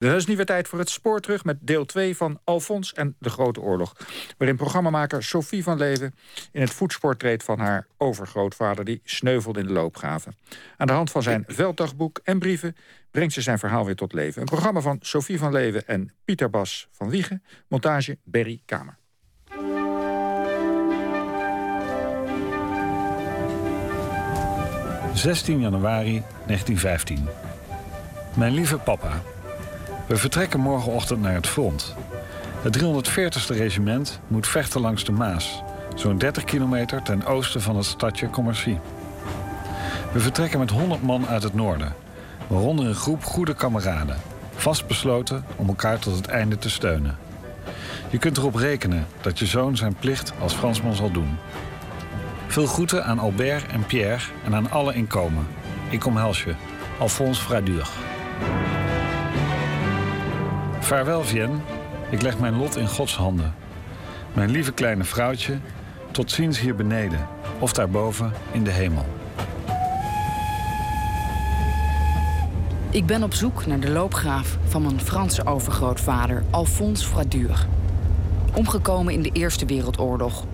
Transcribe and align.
Dan 0.00 0.14
is 0.14 0.26
nu 0.26 0.36
weer 0.36 0.46
tijd 0.46 0.68
voor 0.68 0.78
het 0.78 0.90
spoor 0.90 1.20
terug 1.20 1.44
met 1.44 1.56
deel 1.60 1.84
2 1.84 2.16
van 2.16 2.40
Alfons 2.44 2.92
en 2.92 3.16
de 3.18 3.30
Grote 3.30 3.60
Oorlog. 3.60 3.96
Waarin 4.38 4.56
programmamaker 4.56 5.22
Sophie 5.22 5.62
van 5.62 5.78
Leven 5.78 6.14
in 6.52 6.60
het 6.60 6.70
voetspoor 6.70 7.16
treedt 7.16 7.42
van 7.42 7.58
haar 7.58 7.86
overgrootvader 7.96 8.84
die 8.84 9.00
sneuvelde 9.04 9.60
in 9.60 9.66
de 9.66 9.72
loopgraven. 9.72 10.36
Aan 10.76 10.86
de 10.86 10.92
hand 10.92 11.10
van 11.10 11.22
zijn 11.22 11.44
velddagboek 11.46 12.20
en 12.24 12.38
brieven 12.38 12.76
brengt 13.10 13.32
ze 13.32 13.40
zijn 13.40 13.58
verhaal 13.58 13.84
weer 13.84 13.96
tot 13.96 14.12
leven. 14.12 14.40
Een 14.40 14.48
programma 14.48 14.80
van 14.80 14.98
Sophie 15.00 15.38
van 15.38 15.52
Leven 15.52 15.86
en 15.86 16.12
Pieter 16.24 16.50
Bas 16.50 16.88
van 16.92 17.10
Wiegen. 17.10 17.42
Montage 17.68 18.18
Berry 18.24 18.62
Kamer. 18.64 18.98
...16 25.14 25.22
januari 25.44 26.22
1915. 26.46 27.28
Mijn 28.36 28.52
lieve 28.52 28.78
papa... 28.78 29.22
We 30.10 30.16
vertrekken 30.16 30.60
morgenochtend 30.60 31.20
naar 31.20 31.34
het 31.34 31.46
front. 31.46 31.94
Het 32.62 32.78
340ste 32.78 33.56
regiment 33.56 34.20
moet 34.26 34.46
vechten 34.46 34.80
langs 34.80 35.04
de 35.04 35.12
Maas, 35.12 35.62
zo'n 35.94 36.18
30 36.18 36.44
kilometer 36.44 37.02
ten 37.02 37.24
oosten 37.24 37.62
van 37.62 37.76
het 37.76 37.84
stadje 37.84 38.30
Commercy. 38.30 38.76
We 40.12 40.20
vertrekken 40.20 40.58
met 40.58 40.70
100 40.70 41.02
man 41.02 41.26
uit 41.26 41.42
het 41.42 41.54
noorden, 41.54 41.94
waaronder 42.46 42.86
een 42.86 42.94
groep 42.94 43.24
goede 43.24 43.54
kameraden, 43.54 44.16
vastbesloten 44.54 45.44
om 45.56 45.68
elkaar 45.68 45.98
tot 45.98 46.16
het 46.16 46.26
einde 46.26 46.58
te 46.58 46.70
steunen. 46.70 47.18
Je 48.08 48.18
kunt 48.18 48.36
erop 48.36 48.54
rekenen 48.54 49.06
dat 49.20 49.38
je 49.38 49.46
zoon 49.46 49.76
zijn 49.76 49.94
plicht 49.94 50.32
als 50.40 50.54
Fransman 50.54 50.94
zal 50.94 51.10
doen. 51.10 51.36
Veel 52.46 52.66
groeten 52.66 53.04
aan 53.04 53.18
Albert 53.18 53.66
en 53.66 53.86
Pierre 53.86 54.24
en 54.44 54.54
aan 54.54 54.70
alle 54.70 54.94
inkomen. 54.94 55.46
Ik 55.88 56.06
omhels 56.06 56.44
je. 56.44 56.54
Alphonse 56.98 57.42
Fradur. 57.42 57.88
Vaarwel, 60.90 61.24
Vienne. 61.24 61.56
Ik 62.10 62.22
leg 62.22 62.38
mijn 62.38 62.56
lot 62.56 62.76
in 62.76 62.88
Gods 62.88 63.16
handen. 63.16 63.54
Mijn 64.32 64.50
lieve 64.50 64.72
kleine 64.72 65.04
vrouwtje, 65.04 65.58
tot 66.10 66.30
ziens 66.30 66.60
hier 66.60 66.74
beneden 66.74 67.26
of 67.58 67.72
daarboven 67.72 68.32
in 68.52 68.64
de 68.64 68.70
hemel. 68.70 69.04
Ik 72.90 73.06
ben 73.06 73.22
op 73.22 73.34
zoek 73.34 73.66
naar 73.66 73.80
de 73.80 73.90
loopgraaf 73.90 74.58
van 74.64 74.82
mijn 74.82 75.00
Franse 75.00 75.46
overgrootvader 75.46 76.42
Alphonse 76.50 77.06
Fradur. 77.06 77.66
Omgekomen 78.54 79.12
in 79.12 79.22
de 79.22 79.30
Eerste 79.32 79.66
Wereldoorlog. 79.66 80.44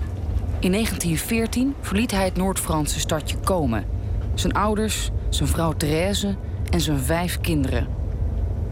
In 0.59 0.73
1914 0.73 1.75
verliet 1.81 2.11
hij 2.11 2.25
het 2.25 2.37
Noord-Franse 2.37 3.01
stadje 3.01 3.37
Komen. 3.39 3.87
Zijn 4.35 4.53
ouders, 4.53 5.11
zijn 5.29 5.49
vrouw 5.49 5.73
Thérèse 5.73 6.37
en 6.71 6.81
zijn 6.81 6.99
vijf 6.99 7.41
kinderen. 7.41 8.06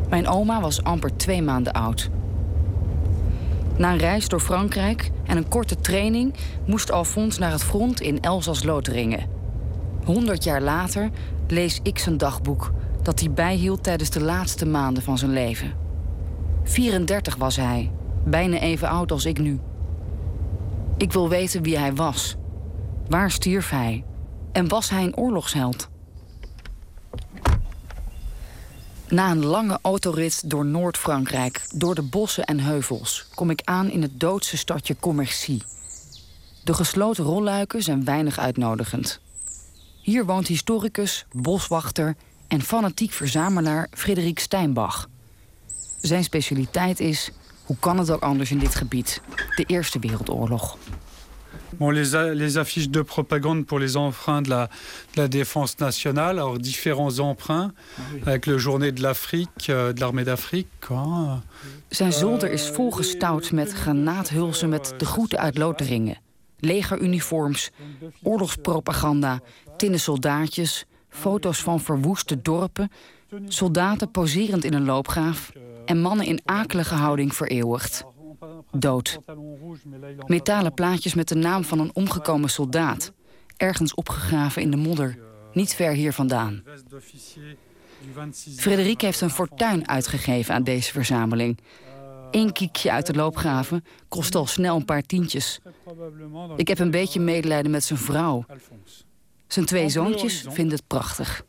Mijn 0.08 0.28
oma 0.28 0.60
was 0.60 0.82
amper 0.82 1.16
twee 1.16 1.42
maanden 1.42 1.72
oud. 1.72 2.10
Na 3.76 3.92
een 3.92 3.98
reis 3.98 4.28
door 4.28 4.40
Frankrijk 4.40 5.10
en 5.26 5.36
een 5.36 5.48
korte 5.48 5.76
training 5.76 6.34
moest 6.66 6.90
Alphonse 6.90 7.40
naar 7.40 7.50
het 7.50 7.64
front 7.64 8.00
in 8.00 8.20
Elzas-Lotharingen. 8.20 9.26
Honderd 10.04 10.44
jaar 10.44 10.62
later 10.62 11.10
lees 11.48 11.80
ik 11.82 11.98
zijn 11.98 12.16
dagboek 12.16 12.72
dat 13.02 13.20
hij 13.20 13.30
bijhield 13.30 13.82
tijdens 13.82 14.10
de 14.10 14.22
laatste 14.22 14.66
maanden 14.66 15.02
van 15.02 15.18
zijn 15.18 15.32
leven. 15.32 15.72
34 16.62 17.36
was 17.36 17.56
hij, 17.56 17.90
bijna 18.24 18.58
even 18.58 18.88
oud 18.88 19.12
als 19.12 19.24
ik 19.24 19.38
nu. 19.38 19.60
Ik 20.96 21.12
wil 21.12 21.28
weten 21.28 21.62
wie 21.62 21.78
hij 21.78 21.94
was. 21.94 22.36
Waar 23.08 23.30
stierf 23.30 23.70
hij? 23.70 24.04
En 24.52 24.68
was 24.68 24.90
hij 24.90 25.02
een 25.02 25.16
oorlogsheld? 25.16 25.88
Na 29.08 29.30
een 29.30 29.44
lange 29.44 29.78
autorit 29.82 30.50
door 30.50 30.64
Noord-Frankrijk, 30.64 31.66
door 31.74 31.94
de 31.94 32.02
bossen 32.02 32.44
en 32.44 32.60
heuvels, 32.60 33.26
kom 33.34 33.50
ik 33.50 33.60
aan 33.64 33.90
in 33.90 34.02
het 34.02 34.20
doodse 34.20 34.56
stadje 34.56 34.96
Commercy. 35.00 35.60
De 36.64 36.74
gesloten 36.74 37.24
rolluiken 37.24 37.82
zijn 37.82 38.04
weinig 38.04 38.38
uitnodigend. 38.38 39.20
Hier 40.00 40.26
woont 40.26 40.46
historicus, 40.46 41.26
boswachter 41.32 42.16
en 42.48 42.62
fanatiek 42.62 43.12
verzamelaar 43.12 43.88
Frederik 43.90 44.38
Steinbach. 44.38 45.08
Zijn 46.00 46.24
specialiteit 46.24 47.00
is, 47.00 47.30
hoe 47.64 47.76
kan 47.80 47.98
het 47.98 48.10
ook 48.10 48.22
anders 48.22 48.50
in 48.50 48.58
dit 48.58 48.74
gebied, 48.74 49.20
de 49.56 49.64
Eerste 49.64 49.98
Wereldoorlog. 49.98 50.78
Bon, 51.78 51.90
les, 51.90 52.34
les, 52.34 52.58
affiches 52.58 52.88
de 52.88 53.02
propagande 53.02 53.66
pour 53.66 53.78
les 53.78 53.96
emprunts 53.96 54.42
de 54.42 54.50
la, 54.50 54.68
de 55.14 55.20
la 55.20 55.28
défense 55.28 55.78
nationale, 55.78 56.38
alors 56.38 56.58
différents 56.58 57.18
emprunts, 57.18 57.72
ah 57.98 58.00
oui. 58.12 58.20
avec 58.26 58.46
le 58.46 58.58
journée 58.58 58.92
de 58.92 59.02
l'Afrique, 59.02 59.68
euh, 59.68 59.92
de 59.92 60.00
l'armée 60.00 60.24
d'Afrique. 60.24 60.68
Zijn 61.88 62.12
zolder 62.12 62.52
is 62.52 62.68
volgestouwd 62.68 63.52
met 63.52 63.72
granaathulzen 63.72 64.68
met 64.68 64.94
de 64.98 65.04
groeten 65.04 65.38
uit 65.38 65.58
Lotharingen. 65.58 66.18
Legeruniforms, 66.60 67.70
oorlogspropaganda, 68.22 69.40
tinnen 69.76 70.00
soldaatjes, 70.00 70.84
foto's 71.08 71.62
van 71.62 71.80
verwoeste 71.80 72.42
dorpen, 72.42 72.90
soldaten 73.48 74.10
poserend 74.10 74.64
in 74.64 74.74
een 74.74 74.84
loopgraaf 74.84 75.52
en 75.84 76.00
mannen 76.00 76.26
in 76.26 76.40
akelige 76.44 76.94
houding 76.94 77.34
vereeuwigd 77.34 78.04
dood. 78.74 79.18
Metalen 80.26 80.74
plaatjes 80.74 81.14
met 81.14 81.28
de 81.28 81.34
naam 81.34 81.64
van 81.64 81.78
een 81.78 81.90
omgekomen 81.94 82.50
soldaat. 82.50 83.12
Ergens 83.56 83.94
opgegraven 83.94 84.62
in 84.62 84.70
de 84.70 84.76
modder, 84.76 85.18
niet 85.52 85.74
ver 85.74 85.92
hier 85.92 86.12
vandaan. 86.12 86.62
Frederik 88.56 89.00
heeft 89.00 89.20
een 89.20 89.30
fortuin 89.30 89.88
uitgegeven 89.88 90.54
aan 90.54 90.64
deze 90.64 90.92
verzameling. 90.92 91.58
Eén 92.30 92.52
kiekje 92.52 92.90
uit 92.90 93.06
de 93.06 93.14
loopgraven 93.14 93.84
kost 94.08 94.34
al 94.34 94.46
snel 94.46 94.76
een 94.76 94.84
paar 94.84 95.02
tientjes. 95.02 95.60
Ik 96.56 96.68
heb 96.68 96.78
een 96.78 96.90
beetje 96.90 97.20
medelijden 97.20 97.70
met 97.70 97.84
zijn 97.84 97.98
vrouw. 97.98 98.44
Zijn 99.46 99.66
twee 99.66 99.88
zoontjes 99.88 100.44
vinden 100.48 100.76
het 100.76 100.86
prachtig. 100.86 101.44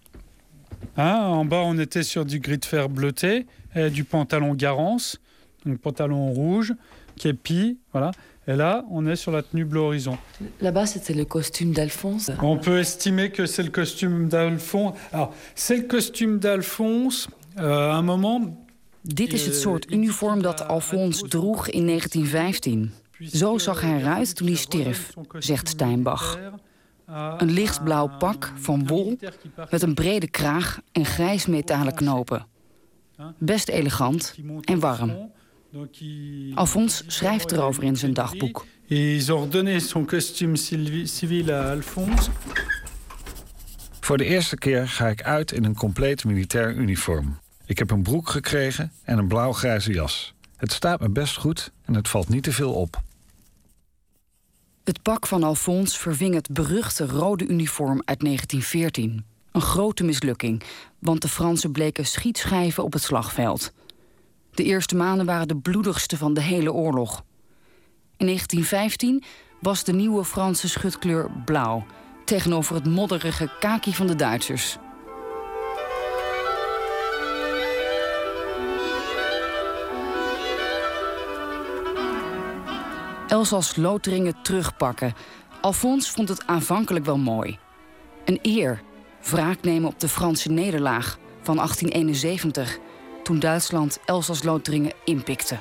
Ah, 0.94 1.40
en 1.40 1.48
bas 1.48 1.66
on 1.66 1.80
était 1.80 2.06
sur 2.06 2.26
du 2.26 2.40
gris 2.40 2.60
de 2.60 2.68
fer 2.68 2.90
bleuté, 2.90 3.46
et 3.74 3.94
du 3.94 4.04
pantalon 4.04 4.54
Garance, 4.58 5.18
un 5.64 5.80
pantalon 5.80 6.34
rouge, 6.34 6.78
képi, 7.18 7.78
voilà. 7.92 8.12
Et 8.48 8.56
là, 8.56 8.86
on 8.92 9.08
est 9.08 9.16
sur 9.16 9.32
la 9.32 9.42
tenue 9.42 9.66
bleu 9.66 9.80
horizon. 9.80 10.18
Là-bas, 10.62 10.86
c'était 10.86 11.16
le 11.16 11.26
costume 11.26 11.72
d'Alphonse. 11.72 12.30
On 12.42 12.58
peut 12.58 12.80
estimer 12.80 13.32
que 13.32 13.48
c'est 13.48 13.64
le 13.64 13.72
costume 13.72 14.28
d'Alphonse. 14.28 14.94
Alors, 15.12 15.34
c'est 15.56 15.78
le 15.78 15.88
costume 15.88 16.38
d'Alphonse. 16.38 17.28
Euh, 17.58 17.92
à 17.92 17.96
un 17.96 18.02
moment. 18.02 18.66
Dit 19.02 19.34
is 19.34 19.46
het 19.46 19.56
soort 19.56 19.92
uniform 19.92 20.42
dat 20.42 20.68
Alphonse 20.68 21.28
droeg 21.28 21.70
in 21.70 21.86
1915. 21.86 22.92
Zo 23.20 23.58
zag 23.58 23.82
hij 23.82 24.00
eruit 24.00 24.36
toen 24.36 24.48
hij 24.48 24.56
stierf, 24.56 25.14
zegt 25.40 25.68
Steinbach. 25.68 26.40
Een 27.38 27.52
lichtblauw 27.52 28.18
pak 28.18 28.54
van 28.56 28.88
wol 28.88 29.18
met 29.70 29.82
een 29.82 29.94
brede 29.94 30.30
kraag 30.30 30.80
en 30.92 31.06
grijs 31.06 31.46
metalen 31.46 31.94
knopen. 31.94 32.46
Best 33.38 33.70
elegant 33.70 34.36
en 34.62 34.80
warm. 34.80 35.32
Alphonse 36.54 37.04
schrijft 37.08 37.52
erover 37.52 37.84
in 37.84 37.96
zijn 37.96 38.14
dagboek. 38.14 38.66
Ils 38.88 39.30
ont 39.30 39.52
donné 39.52 39.80
son 39.80 40.06
costume 40.06 40.56
civil 41.06 41.52
à 41.52 41.72
Alphonse. 41.72 42.30
Voor 44.00 44.18
de 44.18 44.26
eerste 44.26 44.58
keer 44.58 44.88
ga 44.88 45.08
ik 45.08 45.24
uit 45.24 45.52
in 45.52 45.64
een 45.64 45.76
compleet 45.76 46.24
militair 46.24 46.74
uniform. 46.76 47.40
Ik 47.66 47.78
heb 47.78 47.92
een 47.92 48.04
broek 48.04 48.30
gekregen 48.30 48.92
en 49.04 49.18
een 49.18 49.28
blauw-grijze 49.28 49.92
jas. 49.92 50.34
Het 50.58 50.72
staat 50.72 51.00
me 51.00 51.10
best 51.10 51.38
goed 51.38 51.72
en 51.86 51.94
het 51.94 52.08
valt 52.08 52.30
niet 52.30 52.44
te 52.44 52.52
veel 52.52 52.74
op. 52.74 53.02
Het 54.84 55.02
pak 55.02 55.28
van 55.28 55.44
Alphonse 55.44 56.00
verving 56.00 56.34
het 56.34 56.50
beruchte 56.52 57.06
rode 57.06 57.48
uniform 57.48 58.02
uit 58.06 58.20
1914. 58.20 59.26
Een 59.52 59.62
grote 59.62 60.04
mislukking, 60.04 60.64
want 61.00 61.22
de 61.22 61.28
Fransen 61.28 61.72
bleken 61.72 62.06
schietschijven 62.06 62.84
op 62.84 62.94
het 62.94 63.02
slagveld. 63.02 63.72
De 64.56 64.64
eerste 64.64 64.96
maanden 64.96 65.26
waren 65.26 65.48
de 65.48 65.58
bloedigste 65.58 66.18
van 66.18 66.34
de 66.34 66.42
hele 66.42 66.74
oorlog. 66.74 67.24
In 68.18 68.26
1915 68.26 69.24
was 69.60 69.84
de 69.84 69.94
nieuwe 69.94 70.26
Franse 70.26 70.70
schutkleur 70.70 71.30
blauw, 71.46 71.86
tegenover 72.26 72.76
het 72.76 72.86
modderige 72.86 73.50
kaki 73.60 73.94
van 73.94 74.08
de 74.08 74.16
Duitsers. 74.16 74.78
Elsa's 83.28 83.76
Lotharingen 83.76 84.42
terugpakken. 84.42 85.14
Alphonse 85.62 86.12
vond 86.12 86.30
het 86.30 86.48
aanvankelijk 86.48 87.06
wel 87.06 87.18
mooi. 87.18 87.58
Een 88.26 88.40
eer, 88.42 88.82
wraak 89.22 89.62
nemen 89.62 89.90
op 89.90 90.00
de 90.00 90.08
Franse 90.08 90.52
nederlaag 90.52 91.18
van 91.42 91.56
1871 91.56 92.78
toen 93.26 93.40
Duitsland 93.40 94.00
Elsass-Lotharingen 94.06 94.92
inpikte. 95.04 95.58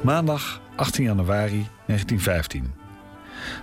Maandag 0.00 0.60
18 0.76 1.04
januari 1.04 1.68
1915. 1.86 2.74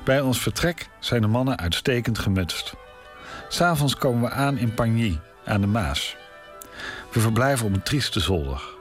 Bij 0.03 0.21
ons 0.21 0.41
vertrek 0.41 0.87
zijn 0.99 1.21
de 1.21 1.27
mannen 1.27 1.57
uitstekend 1.57 2.19
gemutst. 2.19 2.73
S'avonds 3.49 3.95
komen 3.95 4.21
we 4.21 4.29
aan 4.29 4.57
in 4.57 4.73
Pagny, 4.73 5.19
aan 5.45 5.61
de 5.61 5.67
Maas. 5.67 6.15
We 7.11 7.19
verblijven 7.19 7.65
op 7.65 7.73
een 7.73 7.83
trieste 7.83 8.19
zolder. 8.19 8.74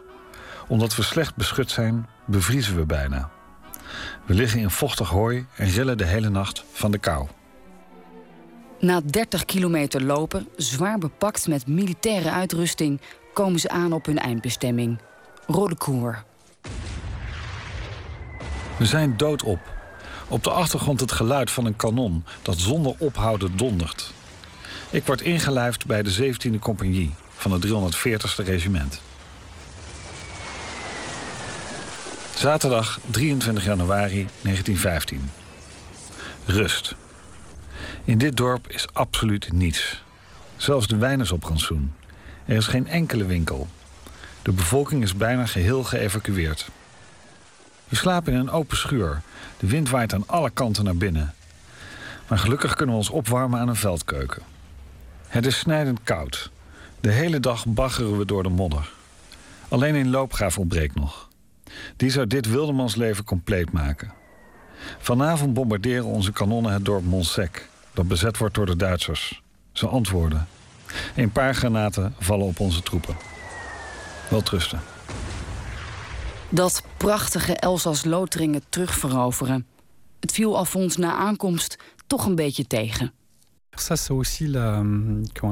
Omdat 0.66 0.96
we 0.96 1.02
slecht 1.02 1.36
beschut 1.36 1.70
zijn, 1.70 2.06
bevriezen 2.24 2.76
we 2.76 2.84
bijna. 2.84 3.30
We 4.26 4.34
liggen 4.34 4.60
in 4.60 4.70
vochtig 4.70 5.08
hooi 5.08 5.46
en 5.56 5.68
rillen 5.68 5.98
de 5.98 6.04
hele 6.04 6.28
nacht 6.28 6.64
van 6.72 6.90
de 6.90 6.98
kou. 6.98 7.26
Na 8.80 9.00
30 9.04 9.44
kilometer 9.44 10.02
lopen, 10.02 10.48
zwaar 10.56 10.98
bepakt 10.98 11.48
met 11.48 11.66
militaire 11.66 12.30
uitrusting, 12.30 13.00
komen 13.32 13.60
ze 13.60 13.68
aan 13.68 13.92
op 13.92 14.06
hun 14.06 14.18
eindbestemming. 14.18 14.98
Rodecour. 15.46 16.24
We 18.78 18.86
zijn 18.86 19.16
doodop. 19.16 19.58
Op 20.28 20.44
de 20.44 20.50
achtergrond 20.50 21.00
het 21.00 21.12
geluid 21.12 21.50
van 21.50 21.64
een 21.64 21.76
kanon 21.76 22.24
dat 22.42 22.58
zonder 22.58 22.94
ophouden 22.98 23.56
dondert. 23.56 24.12
Ik 24.90 25.06
word 25.06 25.20
ingelijfd 25.20 25.86
bij 25.86 26.02
de 26.02 26.34
17e 26.34 26.58
compagnie 26.60 27.14
van 27.36 27.52
het 27.52 27.66
340ste 27.66 28.44
regiment. 28.44 29.00
Zaterdag 32.34 32.98
23 33.10 33.64
januari 33.64 34.26
1915. 34.42 35.30
Rust. 36.44 36.94
In 38.04 38.18
dit 38.18 38.36
dorp 38.36 38.70
is 38.70 38.86
absoluut 38.92 39.52
niets. 39.52 40.02
Zelfs 40.56 40.86
de 40.86 40.96
wijn 40.96 41.20
is 41.20 41.32
op 41.32 41.44
rantsoen. 41.44 41.92
Er 42.44 42.56
is 42.56 42.66
geen 42.66 42.88
enkele 42.88 43.24
winkel. 43.24 43.68
De 44.42 44.52
bevolking 44.52 45.02
is 45.02 45.14
bijna 45.14 45.46
geheel 45.46 45.84
geëvacueerd. 45.84 46.68
We 47.88 47.96
slapen 47.96 48.32
in 48.32 48.38
een 48.38 48.50
open 48.50 48.76
schuur. 48.76 49.20
De 49.58 49.66
wind 49.66 49.90
waait 49.90 50.14
aan 50.14 50.26
alle 50.26 50.50
kanten 50.50 50.84
naar 50.84 50.96
binnen. 50.96 51.34
Maar 52.28 52.38
gelukkig 52.38 52.74
kunnen 52.74 52.94
we 52.94 53.00
ons 53.00 53.10
opwarmen 53.10 53.60
aan 53.60 53.68
een 53.68 53.76
veldkeuken. 53.76 54.42
Het 55.26 55.46
is 55.46 55.58
snijdend 55.58 55.98
koud. 56.04 56.50
De 57.00 57.10
hele 57.10 57.40
dag 57.40 57.66
baggeren 57.66 58.18
we 58.18 58.24
door 58.24 58.42
de 58.42 58.48
modder. 58.48 58.90
Alleen 59.68 59.94
een 59.94 60.10
loopgraaf 60.10 60.58
ontbreekt 60.58 60.94
nog. 60.94 61.32
Die 61.96 62.10
zou 62.10 62.26
dit 62.26 62.48
wildemansleven 62.48 63.24
compleet 63.24 63.72
maken. 63.72 64.12
Vanavond 64.98 65.54
bombarderen 65.54 66.04
onze 66.04 66.32
kanonnen 66.32 66.72
het 66.72 66.84
dorp 66.84 67.04
Monsec, 67.04 67.68
dat 67.92 68.08
bezet 68.08 68.38
wordt 68.38 68.54
door 68.54 68.66
de 68.66 68.76
Duitsers. 68.76 69.42
Ze 69.72 69.86
antwoorden. 69.86 70.46
Een 71.16 71.32
paar 71.32 71.54
granaten 71.54 72.14
vallen 72.18 72.46
op 72.46 72.60
onze 72.60 72.82
troepen. 72.82 73.16
Wel 74.30 74.42
trusten. 74.42 74.80
Dat 76.48 76.82
prachtige 76.96 77.54
Elzas-Lotringen 77.54 78.62
terugveroveren. 78.68 79.66
Het 80.20 80.32
viel 80.32 80.56
Alfons 80.56 80.96
na 80.96 81.16
aankomst 81.16 81.76
toch 82.06 82.26
een 82.26 82.34
beetje 82.34 82.66
tegen. 82.66 83.12
Ça, 83.76 83.96
c'est 83.96 84.12
aussi 84.12 84.46
la, 84.46 84.84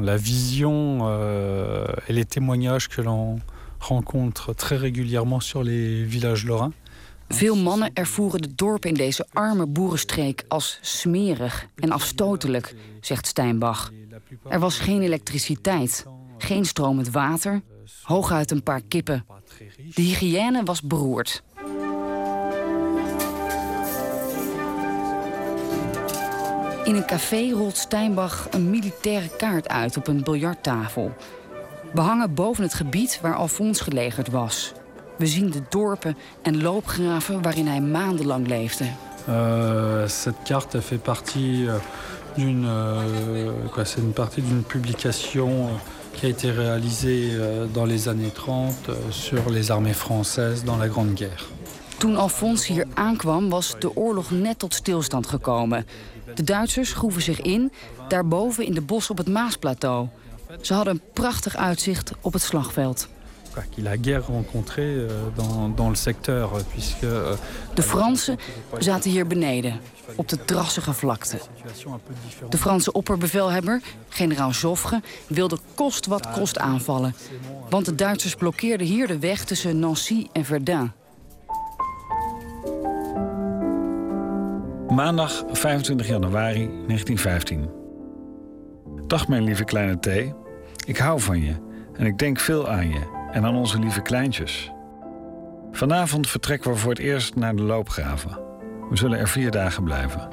la 0.00 0.16
vision 0.16 1.00
euh, 1.02 1.84
et 2.06 2.12
les 2.12 2.24
témoignages 2.24 2.88
que 2.88 3.02
l'on 3.02 3.40
rencontre 3.82 4.54
très 4.54 4.76
régulièrement 4.76 5.40
sur 5.40 5.62
les 5.62 6.04
villages 6.04 6.44
lorrains. 6.44 6.72
Veel 7.28 7.56
mannen 7.56 7.90
ervoeren 7.94 8.42
de 8.42 8.54
dorpen 8.54 8.90
in 8.90 8.96
deze 8.96 9.26
arme 9.32 9.66
boerenstreek 9.66 10.44
als 10.48 10.78
smerig 10.80 11.66
en 11.74 11.90
afstotelijk, 11.90 12.74
zegt 13.00 13.26
Steinbach. 13.26 13.92
Er 14.48 14.60
was 14.60 14.78
geen 14.78 15.02
elektriciteit, 15.02 16.06
geen 16.38 16.64
stromend 16.64 17.10
water, 17.10 17.62
hooguit 18.02 18.50
een 18.50 18.62
paar 18.62 18.80
kippen. 18.88 19.24
De 19.94 20.02
hygiëne 20.02 20.62
was 20.64 20.82
beroerd. 20.82 21.42
In 26.84 26.94
een 26.94 27.06
café 27.06 27.50
rolt 27.50 27.76
Steinbach 27.76 28.48
een 28.50 28.70
militaire 28.70 29.36
kaart 29.36 29.68
uit 29.68 29.96
op 29.96 30.06
een 30.06 30.22
biljarttafel. 30.22 31.12
Behangen 31.94 32.34
boven 32.34 32.62
het 32.62 32.74
gebied 32.74 33.18
waar 33.22 33.34
Alfons 33.34 33.80
gelegerd 33.80 34.30
was. 34.30 34.72
We 35.18 35.26
zien 35.26 35.50
de 35.50 35.62
dorpen 35.68 36.16
en 36.42 36.62
loopgraven 36.62 37.42
waarin 37.42 37.66
hij 37.66 37.80
maandenlang 37.80 38.46
leefde. 38.46 38.84
Euh, 39.28 40.08
cette 40.08 40.42
carte 40.44 40.82
fait 40.82 41.02
partie 41.02 41.68
euh, 41.68 41.74
d'une 42.34 42.66
euh, 42.66 43.68
quoi, 43.70 43.84
c'est 43.84 44.00
une 44.00 44.12
partie 44.12 44.42
d'une 44.42 44.62
publication 44.62 45.48
euh, 45.48 45.70
qui 46.12 46.26
a 46.26 46.28
été 46.28 46.50
réalisée 46.50 47.30
euh, 47.32 47.66
dans 47.72 47.86
les 47.86 48.08
années 48.08 48.32
30 48.34 48.74
euh, 48.88 48.94
sur 49.10 49.50
les 49.50 49.70
armées 49.70 49.94
françaises 49.94 50.64
dans 50.64 50.76
la 50.76 50.88
Grande 50.88 51.14
Guerre. 51.14 51.46
Toen 51.98 52.16
Alfons 52.16 52.66
hier 52.66 52.86
aankwam, 52.94 53.48
was 53.48 53.74
de 53.78 53.96
oorlog 53.96 54.30
net 54.30 54.58
tot 54.58 54.74
stilstand 54.74 55.26
gekomen. 55.26 55.86
De 56.34 56.42
Duitsers 56.42 56.92
groeven 56.92 57.22
zich 57.22 57.40
in, 57.40 57.72
daarboven 58.08 58.66
in 58.66 58.74
de 58.74 58.80
bos 58.80 59.10
op 59.10 59.18
het 59.18 59.28
Maasplateau. 59.28 60.08
Ze 60.60 60.74
hadden 60.74 60.94
een 60.94 61.02
prachtig 61.12 61.56
uitzicht 61.56 62.12
op 62.20 62.32
het 62.32 62.42
slagveld. 62.42 63.08
Euh, 64.76 65.10
dans, 65.34 65.74
dans 65.76 65.88
le 65.88 65.94
secteur, 65.94 66.54
euh, 66.54 66.62
puisque 66.72 67.06
euh, 67.06 67.32
De 67.74 67.82
Fransen 67.82 68.38
zaten 68.78 69.10
hier 69.10 69.26
beneden, 69.26 69.80
op 70.16 70.28
de 70.28 70.44
drassige 70.44 70.92
vlakte. 70.92 71.38
De 72.48 72.58
Franse 72.58 72.92
opperbevelhebber, 72.92 73.80
generaal 74.08 74.50
Joffre, 74.50 75.00
wilde 75.26 75.58
kost 75.74 76.06
wat 76.06 76.30
kost 76.30 76.58
aanvallen. 76.58 77.14
Want 77.68 77.84
de 77.84 77.94
Duitsers 77.94 78.34
blokkeerden 78.34 78.86
hier 78.86 79.06
de 79.06 79.18
weg 79.18 79.44
tussen 79.44 79.78
Nancy 79.78 80.26
en 80.32 80.44
Verdun. 80.44 80.92
Maandag 84.88 85.44
25 85.50 86.06
januari 86.06 86.66
1915. 86.86 87.70
Dag 89.06 89.28
mijn 89.28 89.44
lieve 89.44 89.64
kleine 89.64 89.98
thee. 89.98 90.41
Ik 90.84 90.96
hou 90.96 91.20
van 91.20 91.40
je 91.42 91.54
en 91.92 92.06
ik 92.06 92.18
denk 92.18 92.38
veel 92.38 92.68
aan 92.68 92.88
je 92.88 93.28
en 93.30 93.44
aan 93.44 93.56
onze 93.56 93.78
lieve 93.78 94.02
kleintjes. 94.02 94.70
Vanavond 95.72 96.28
vertrekken 96.28 96.70
we 96.70 96.76
voor 96.76 96.90
het 96.90 96.98
eerst 96.98 97.34
naar 97.34 97.56
de 97.56 97.62
loopgraven. 97.62 98.38
We 98.90 98.96
zullen 98.96 99.18
er 99.18 99.28
vier 99.28 99.50
dagen 99.50 99.84
blijven. 99.84 100.28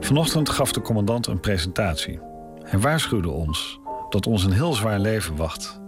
Vanochtend 0.00 0.48
gaf 0.48 0.72
de 0.72 0.80
commandant 0.80 1.26
een 1.26 1.40
presentatie. 1.40 2.20
Hij 2.62 2.78
waarschuwde 2.78 3.30
ons 3.30 3.80
dat 4.08 4.26
ons 4.26 4.44
een 4.44 4.52
heel 4.52 4.72
zwaar 4.72 4.98
leven 4.98 5.36
wacht. 5.36 5.80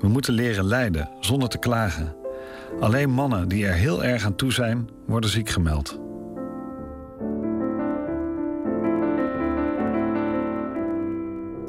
We 0.00 0.08
moeten 0.08 0.34
leren 0.34 0.64
lijden 0.64 1.10
zonder 1.20 1.48
te 1.48 1.58
klagen. 1.58 2.16
Alleen 2.80 3.10
mannen 3.10 3.48
die 3.48 3.66
er 3.66 3.74
heel 3.74 4.04
erg 4.04 4.24
aan 4.24 4.36
toe 4.36 4.52
zijn, 4.52 4.88
worden 5.06 5.30
ziek 5.30 5.48
gemeld. 5.48 6.07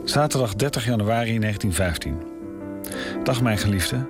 Zaterdag 0.10 0.56
30 0.56 0.86
januari 0.86 1.40
1915. 1.40 2.18
Dag 3.24 3.42
mijn 3.42 3.58
geliefde. 3.58 4.08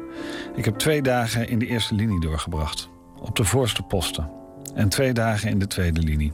Ik 0.56 0.66
heb 0.66 0.76
twee 0.76 1.02
dagen 1.02 1.48
in 1.48 1.60
de 1.60 1.68
eerste 1.68 1.96
linie 1.96 2.20
doorgebracht. 2.20 2.90
Op 3.16 3.36
de 3.36 3.44
voorste 3.44 3.82
posten. 3.82 4.32
En 4.76 4.90
twee 4.90 5.14
dagen 5.14 5.50
in 5.50 5.60
de 5.60 5.68
tweede 5.68 6.02
linie. 6.02 6.34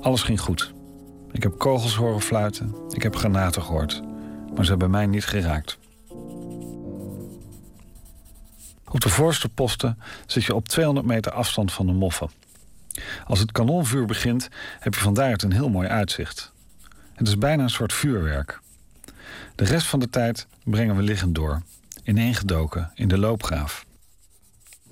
Alles 0.00 0.22
ging 0.22 0.40
goed. 0.40 0.72
Ik 1.32 1.42
heb 1.42 1.58
kogels 1.58 1.94
horen 1.94 2.20
fluiten. 2.20 2.74
Ik 2.88 3.02
heb 3.02 3.16
granaten 3.16 3.62
gehoord. 3.62 4.02
Maar 4.54 4.64
ze 4.64 4.70
hebben 4.70 4.90
mij 4.90 5.06
niet 5.06 5.26
geraakt. 5.26 5.78
Op 8.88 9.00
de 9.00 9.08
voorste 9.08 9.48
posten 9.48 9.98
zit 10.26 10.44
je 10.44 10.54
op 10.54 10.68
200 10.68 11.06
meter 11.06 11.32
afstand 11.32 11.72
van 11.72 11.86
de 11.86 11.92
moffen. 11.92 12.30
Als 13.26 13.38
het 13.38 13.52
kanonvuur 13.52 14.04
begint, 14.04 14.48
heb 14.80 14.94
je 14.94 15.00
van 15.00 15.14
daaruit 15.14 15.42
een 15.42 15.52
heel 15.52 15.70
mooi 15.70 15.88
uitzicht. 15.88 16.52
Het 17.14 17.28
is 17.28 17.38
bijna 17.38 17.62
een 17.62 17.70
soort 17.70 17.92
vuurwerk. 17.92 18.62
De 19.54 19.64
rest 19.64 19.86
van 19.86 20.00
de 20.00 20.10
tijd 20.10 20.46
brengen 20.64 20.96
we 20.96 21.02
liggend 21.02 21.34
door, 21.34 21.62
ineengedoken 22.02 22.90
in 22.94 23.08
de 23.08 23.18
loopgraaf. 23.18 23.86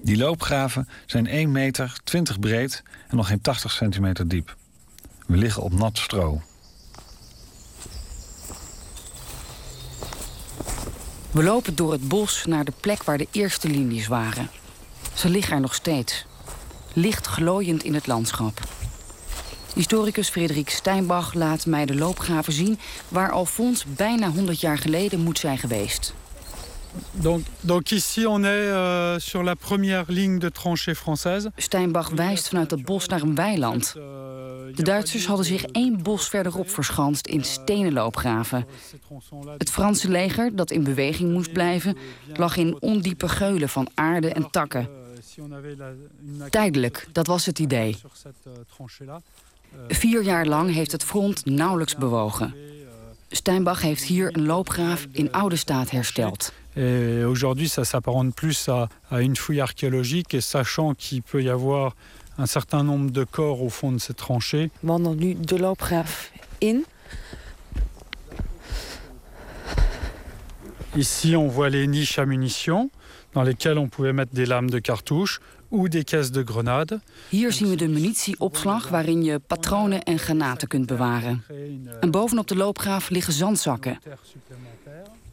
Die 0.02 0.16
loopgraven 0.16 0.88
zijn 1.06 1.26
1 1.26 1.52
meter 1.52 2.00
20 2.04 2.38
breed 2.38 2.82
en 3.08 3.16
nog 3.16 3.26
geen 3.26 3.40
80 3.40 3.70
centimeter 3.70 4.28
diep. 4.28 4.56
We 5.26 5.36
liggen 5.36 5.62
op 5.62 5.72
nat 5.72 5.98
stro. 5.98 6.42
We 11.30 11.42
lopen 11.42 11.74
door 11.74 11.92
het 11.92 12.08
bos 12.08 12.44
naar 12.46 12.64
de 12.64 12.72
plek 12.80 13.02
waar 13.02 13.18
de 13.18 13.28
eerste 13.30 13.68
linies 13.68 14.06
waren. 14.06 14.50
Ze 15.14 15.28
liggen 15.28 15.54
er 15.54 15.60
nog 15.60 15.74
steeds. 15.74 16.26
Licht 16.92 17.26
glooiend 17.26 17.82
in 17.82 17.94
het 17.94 18.06
landschap. 18.06 18.60
Historicus 19.74 20.28
Frederik 20.28 20.70
Steinbach 20.70 21.34
laat 21.34 21.66
mij 21.66 21.86
de 21.86 21.94
loopgraven 21.94 22.52
zien... 22.52 22.78
waar 23.08 23.30
Alfons 23.30 23.84
bijna 23.84 24.30
100 24.30 24.60
jaar 24.60 24.78
geleden 24.78 25.20
moet 25.20 25.38
zijn 25.38 25.58
geweest. 25.58 26.14
Donc, 27.12 27.46
donc 27.60 27.90
ici, 27.90 28.26
on 28.26 28.44
est 28.44 28.68
euh, 28.68 29.18
sur 29.18 29.42
la 29.42 29.54
première 29.54 30.04
ligne 30.06 30.38
de 30.38 30.50
tranchée 30.50 30.94
française. 30.94 31.50
Steinbach 31.56 32.08
wijst 32.08 32.48
vanuit 32.48 32.70
het 32.70 32.84
bos 32.84 33.06
naar 33.06 33.22
een 33.22 33.34
weiland. 33.34 33.92
De 34.74 34.82
Duitsers 34.82 35.26
hadden 35.26 35.46
zich 35.46 35.64
één 35.64 36.02
bos 36.02 36.28
verderop 36.28 36.70
verschanst 36.70 37.26
in 37.26 37.44
stenen 37.44 37.92
loopgraven. 37.92 38.66
Het 39.58 39.70
Franse 39.70 40.08
leger, 40.08 40.56
dat 40.56 40.70
in 40.70 40.84
beweging 40.84 41.32
moest 41.32 41.52
blijven, 41.52 41.96
lag 42.34 42.56
in 42.56 42.76
ondiepe 42.80 43.28
geulen 43.28 43.68
van 43.68 43.88
aarde 43.94 44.28
en 44.32 44.50
takken. 44.50 44.88
Tijdelijk, 46.50 47.08
dat 47.12 47.26
was 47.26 47.46
het 47.46 47.58
idee. 47.58 47.96
Vier 49.88 50.22
jaar 50.22 50.46
lang 50.46 50.72
heeft 50.72 50.92
het 50.92 51.04
front 51.04 51.44
nauwelijks 51.44 51.96
bewogen. 51.96 52.54
Steinbach 53.28 53.82
heeft 53.82 54.02
hier 54.02 54.36
een 54.36 54.46
loopgraaf 54.46 55.06
in 55.12 55.32
oude 55.32 55.56
staat 55.56 55.90
hersteld. 55.90 56.52
Et 56.74 57.24
aujourd'hui, 57.24 57.68
ça 57.68 57.84
s'apparente 57.84 58.34
plus 58.34 58.68
à, 58.68 58.88
à, 59.10 59.20
une 59.20 59.36
fouille 59.36 59.60
archéologique. 59.60 60.34
Et 60.34 60.40
sachant 60.40 60.94
qu'il 60.94 61.22
peut 61.22 61.42
y 61.42 61.50
avoir 61.50 61.94
un 62.38 62.46
certain 62.46 62.82
nombre 62.82 63.10
de 63.10 63.24
corps 63.24 63.62
au 63.62 63.68
fond 63.68 63.92
de 63.92 63.98
ces 63.98 64.14
tranchées. 64.14 64.70
Wandel 64.82 65.16
nu 65.16 65.34
de 65.34 65.56
loopgraaf 65.56 66.30
in. 66.62 66.82
Ici, 70.96 71.36
on 71.36 71.48
voit 71.48 71.70
les 71.70 71.86
niches 71.86 72.18
à 72.18 72.26
munitions 72.26 72.90
dans 73.32 73.42
lesquelles 73.42 73.78
on 73.78 73.88
pouvait 73.88 74.12
mettre 74.12 74.34
des 74.34 74.46
lames 74.46 74.70
de 74.70 74.78
cartouches 74.78 75.40
de 75.72 76.42
grenades. 76.44 76.98
Hier 77.28 77.52
zien 77.52 77.68
we 77.68 77.76
de 77.76 77.88
munitieopslag 77.88 78.88
waarin 78.88 79.24
je 79.24 79.38
patronen 79.38 80.02
en 80.02 80.18
granaten 80.18 80.68
kunt 80.68 80.86
bewaren. 80.86 81.44
En 82.00 82.10
bovenop 82.10 82.48
de 82.48 82.56
loopgraaf 82.56 83.10
liggen 83.10 83.32
zandzakken. 83.32 83.98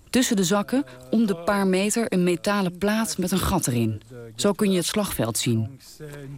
Tussen 0.10 0.36
de 0.36 0.44
zakken, 0.44 0.84
om 1.10 1.26
de 1.26 1.36
paar 1.36 1.68
meter, 1.68 2.06
een 2.14 2.24
metalen 2.24 2.78
plaat 2.78 3.18
met 3.18 3.32
een 3.32 3.40
gat 3.40 3.68
erin. 3.68 4.02
Zo 4.36 4.54
kun 4.54 4.72
je 4.72 4.78
het 4.78 4.86
slagveld 4.86 5.38
zien. 5.38 5.80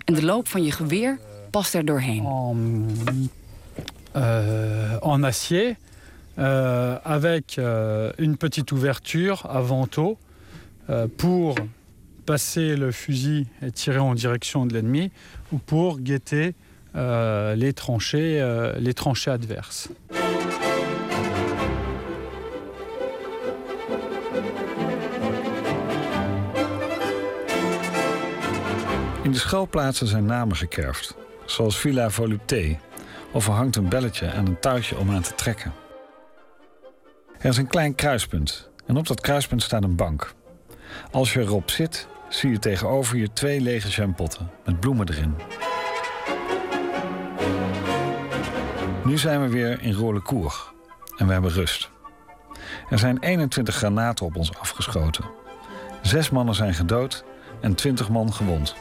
En 0.06 0.14
de 0.14 0.26
loop 0.26 0.48
van 0.48 0.64
je 0.64 0.72
geweer 0.72 1.20
past 1.50 1.74
er 1.74 1.86
doorheen. 1.86 2.26
En, 2.26 3.30
uh, 4.16 5.06
en 5.06 5.24
acier, 5.24 5.76
uh, 6.36 6.96
avec 6.96 7.56
uh, 7.56 8.10
une 8.18 8.38
petite 8.38 8.74
ouverture 8.74 9.48
à 9.50 9.62
vantaux 9.62 10.18
pour 11.16 11.54
passer 12.26 12.76
le 12.76 12.92
fusil 12.92 13.48
et 13.62 13.72
tirer 13.72 14.00
en 14.00 14.16
direction 14.16 14.66
de 14.66 14.74
l'ennemi 14.74 15.12
ou 15.52 15.58
pour 15.58 16.00
guetter 16.00 16.56
les 16.94 17.74
tranchées, 17.74 18.42
les 18.80 18.94
tranchées 18.94 19.32
adverses. 19.32 19.90
In 29.24 29.32
de 29.32 29.38
schuilplaatsen 29.38 30.08
zijn 30.08 30.26
namen 30.26 30.56
gekerfd, 30.56 31.16
zoals 31.46 31.78
Villa 31.78 32.10
Volupté, 32.10 32.80
of 33.32 33.48
er 33.48 33.54
hangt 33.54 33.76
een 33.76 33.90
belletje 33.90 34.26
en 34.26 34.46
een 34.46 34.60
touwtje 34.60 34.98
om 34.98 35.12
aan 35.12 35.22
te 35.22 35.36
trekken. 35.36 35.74
Er 37.40 37.50
is 37.50 37.58
een 37.58 37.68
klein 37.68 37.96
kruispunt 37.96 38.70
en 38.86 38.98
op 38.98 39.08
dat 39.08 39.22
kruispunt 39.22 39.64
staat 39.64 39.84
een 39.84 39.96
bank. 39.96 40.34
Als 41.12 41.34
je 41.34 41.40
erop 41.40 41.70
zit, 41.70 42.08
zie 42.30 42.52
je 42.52 42.60
tegenover 42.60 43.18
je 43.18 43.34
twee 43.34 43.62
lege 43.62 43.88
jampotten 43.90 44.50
met 44.66 44.80
bloemen 44.80 45.10
erin. 45.10 45.36
Nu 49.06 49.18
zijn 49.18 49.42
we 49.42 49.50
weer 49.50 49.82
in 49.82 49.94
Rolecourt 49.94 50.74
en 51.18 51.28
we 51.28 51.34
hebben 51.34 51.52
rust. 51.52 51.90
Er 52.90 53.00
zijn 53.00 53.20
21 53.20 53.76
granaten 53.76 54.26
op 54.26 54.36
ons 54.36 54.58
afgeschoten. 54.58 55.26
Zes 56.02 56.30
mannen 56.30 56.56
zijn 56.56 56.74
gedood 56.74 57.24
en 57.62 57.76
20 57.76 58.10
man 58.10 58.34
gewond. 58.34 58.76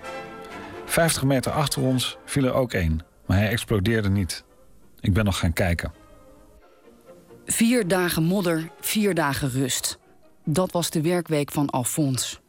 50 0.84 1.24
meter 1.24 1.52
achter 1.52 1.82
ons 1.82 2.18
viel 2.24 2.44
er 2.44 2.52
ook 2.52 2.72
één, 2.72 3.00
maar 3.26 3.36
hij 3.36 3.48
explodeerde 3.48 4.10
niet. 4.10 4.44
Ik 5.00 5.12
ben 5.12 5.24
nog 5.24 5.38
gaan 5.38 5.52
kijken. 5.52 5.92
Vier 7.46 7.88
dagen 7.88 8.22
modder, 8.22 8.70
vier 8.80 9.14
dagen 9.14 9.50
rust. 9.50 9.98
Dat 10.44 10.73
was 10.73 10.90
de 10.90 11.02
werkweek 11.02 11.52
van 11.52 11.70
Alfons. 11.70 12.40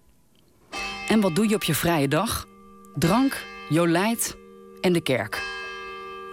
En 1.08 1.22
wat 1.22 1.36
doe 1.36 1.50
je 1.50 1.56
op 1.56 1.64
je 1.64 1.76
vrije 1.76 2.08
dag? 2.08 2.48
Drank, 2.96 3.46
jolijt 3.70 4.36
en 4.82 4.94
de 4.94 5.02
kerk. 5.02 5.42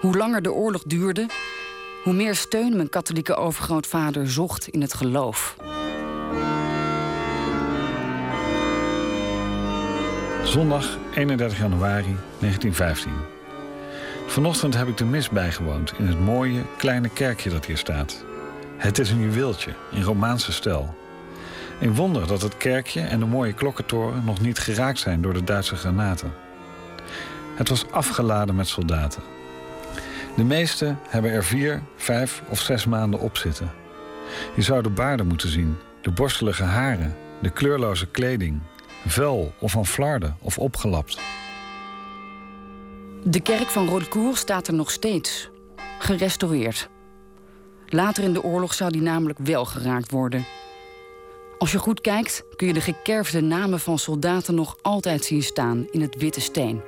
Hoe 0.01 0.17
langer 0.17 0.43
de 0.43 0.53
oorlog 0.53 0.83
duurde, 0.83 1.27
hoe 2.05 2.13
meer 2.13 2.35
steun 2.35 2.77
mijn 2.77 2.89
katholieke 2.89 3.35
overgrootvader 3.35 4.31
zocht 4.31 4.69
in 4.69 4.81
het 4.81 4.95
geloof. 4.95 5.57
Zondag 10.45 10.99
31 11.15 11.59
januari 11.59 12.17
1915. 12.39 13.13
Vanochtend 14.27 14.75
heb 14.75 14.89
ik 14.89 14.97
de 14.97 15.05
mis 15.05 15.29
bijgewoond 15.29 15.93
in 15.99 16.07
het 16.07 16.21
mooie 16.21 16.63
kleine 16.77 17.09
kerkje 17.09 17.51
dat 17.51 17.65
hier 17.67 17.79
staat. 17.79 18.25
Het 18.77 18.99
is 18.99 19.11
een 19.11 19.21
juweeltje 19.21 19.75
in 19.91 20.03
Romaanse 20.03 20.53
stijl. 20.53 20.98
Een 21.81 21.95
wonder 21.95 22.27
dat 22.27 22.43
het 22.43 22.57
kerkje 22.57 23.01
en 23.01 23.19
de 23.19 23.27
mooie 23.27 23.53
klokkentoren 23.53 24.25
nog 24.25 24.41
niet 24.41 24.59
geraakt 24.59 24.99
zijn 24.99 25.23
door 25.23 25.33
de 25.33 25.45
Duitse 25.45 25.77
granaten. 25.77 26.33
Het 27.57 27.69
was 27.69 27.91
afgeladen 27.91 28.55
met 28.55 28.69
soldaten. 28.69 29.23
De 30.37 30.45
meeste 30.45 30.97
hebben 31.09 31.31
er 31.31 31.45
vier, 31.45 31.83
vijf 31.97 32.43
of 32.49 32.61
zes 32.61 32.87
maanden 32.87 33.21
op 33.21 33.37
zitten. 33.37 33.71
Je 34.55 34.63
zou 34.63 34.83
de 34.83 34.91
baarden 34.91 35.27
moeten 35.27 35.49
zien, 35.49 35.77
de 36.03 36.11
borstelige 36.11 36.63
haren, 36.63 37.17
de 37.43 37.51
kleurloze 37.51 38.07
kleding, 38.07 38.61
vuil 39.07 39.55
of 39.59 39.73
van 39.73 39.87
flarden 39.87 40.37
of 40.41 40.59
opgelapt. 40.59 41.19
De 43.25 43.41
kerk 43.41 43.67
van 43.67 43.89
Rodecourt 43.89 44.37
staat 44.37 44.69
er 44.69 44.75
nog 44.75 44.91
steeds, 44.91 45.51
gerestaureerd. 45.99 46.89
Later 47.87 48.25
in 48.25 48.33
de 48.33 48.43
oorlog 48.43 48.75
zou 48.75 48.91
die 48.91 49.03
namelijk 49.03 49.39
wel 49.39 49.65
geraakt 49.65 50.11
worden. 50.11 50.45
Als 51.59 51.73
je 51.73 51.79
goed 51.79 52.01
kijkt, 52.01 52.45
kun 52.57 52.67
je 52.67 52.73
de 52.73 52.81
gekerfde 52.81 53.41
namen 53.41 53.81
van 53.81 53.99
soldaten 53.99 54.55
nog 54.55 54.77
altijd 54.83 55.25
zien 55.25 55.43
staan 55.43 55.89
in 55.91 56.01
het 56.01 56.17
witte 56.17 56.41
steen. 56.41 56.81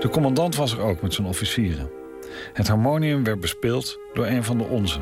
De 0.00 0.08
commandant 0.08 0.56
was 0.56 0.72
er 0.72 0.80
ook 0.80 1.02
met 1.02 1.14
zijn 1.14 1.26
officieren. 1.26 1.90
Het 2.52 2.68
harmonium 2.68 3.24
werd 3.24 3.40
bespeeld 3.40 3.98
door 4.14 4.26
een 4.26 4.44
van 4.44 4.58
de 4.58 4.64
onze. 4.64 5.00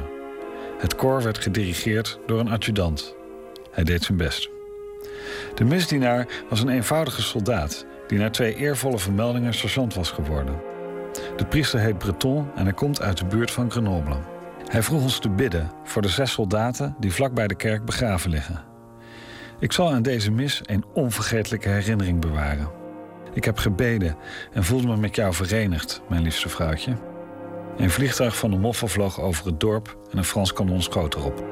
Het 0.78 0.94
koor 0.94 1.22
werd 1.22 1.38
gedirigeerd 1.38 2.18
door 2.26 2.40
een 2.40 2.50
adjudant. 2.50 3.14
Hij 3.70 3.84
deed 3.84 4.02
zijn 4.02 4.18
best. 4.18 4.50
De 5.54 5.64
misdienaar 5.64 6.28
was 6.48 6.60
een 6.60 6.68
eenvoudige 6.68 7.22
soldaat 7.22 7.86
die 8.06 8.18
na 8.18 8.30
twee 8.30 8.56
eervolle 8.56 8.98
vermeldingen 8.98 9.54
sergeant 9.54 9.94
was 9.94 10.10
geworden. 10.10 10.60
De 11.36 11.46
priester 11.46 11.80
heet 11.80 11.98
Breton 11.98 12.50
en 12.54 12.64
hij 12.64 12.74
komt 12.74 13.00
uit 13.00 13.18
de 13.18 13.24
buurt 13.24 13.50
van 13.50 13.70
Grenoble. 13.70 14.33
Hij 14.74 14.82
vroeg 14.82 15.02
ons 15.02 15.18
te 15.18 15.28
bidden 15.28 15.70
voor 15.84 16.02
de 16.02 16.08
zes 16.08 16.32
soldaten 16.32 16.96
die 16.98 17.12
vlak 17.12 17.34
bij 17.34 17.46
de 17.46 17.54
kerk 17.54 17.84
begraven 17.84 18.30
liggen. 18.30 18.64
Ik 19.58 19.72
zal 19.72 19.90
aan 19.90 20.02
deze 20.02 20.30
mis 20.30 20.60
een 20.64 20.84
onvergetelijke 20.94 21.68
herinnering 21.68 22.20
bewaren. 22.20 22.70
Ik 23.32 23.44
heb 23.44 23.58
gebeden 23.58 24.16
en 24.52 24.64
voelde 24.64 24.86
me 24.86 24.96
met 24.96 25.16
jou 25.16 25.34
verenigd, 25.34 26.00
mijn 26.08 26.22
liefste 26.22 26.48
vrouwtje. 26.48 26.96
Een 27.76 27.90
vliegtuig 27.90 28.36
van 28.36 28.50
de 28.50 28.56
Moffen 28.56 28.88
vloog 28.88 29.20
over 29.20 29.46
het 29.46 29.60
dorp 29.60 29.98
en 30.10 30.18
een 30.18 30.24
Frans 30.24 30.52
kanon 30.52 30.82
schoot 30.82 31.14
erop. 31.14 31.44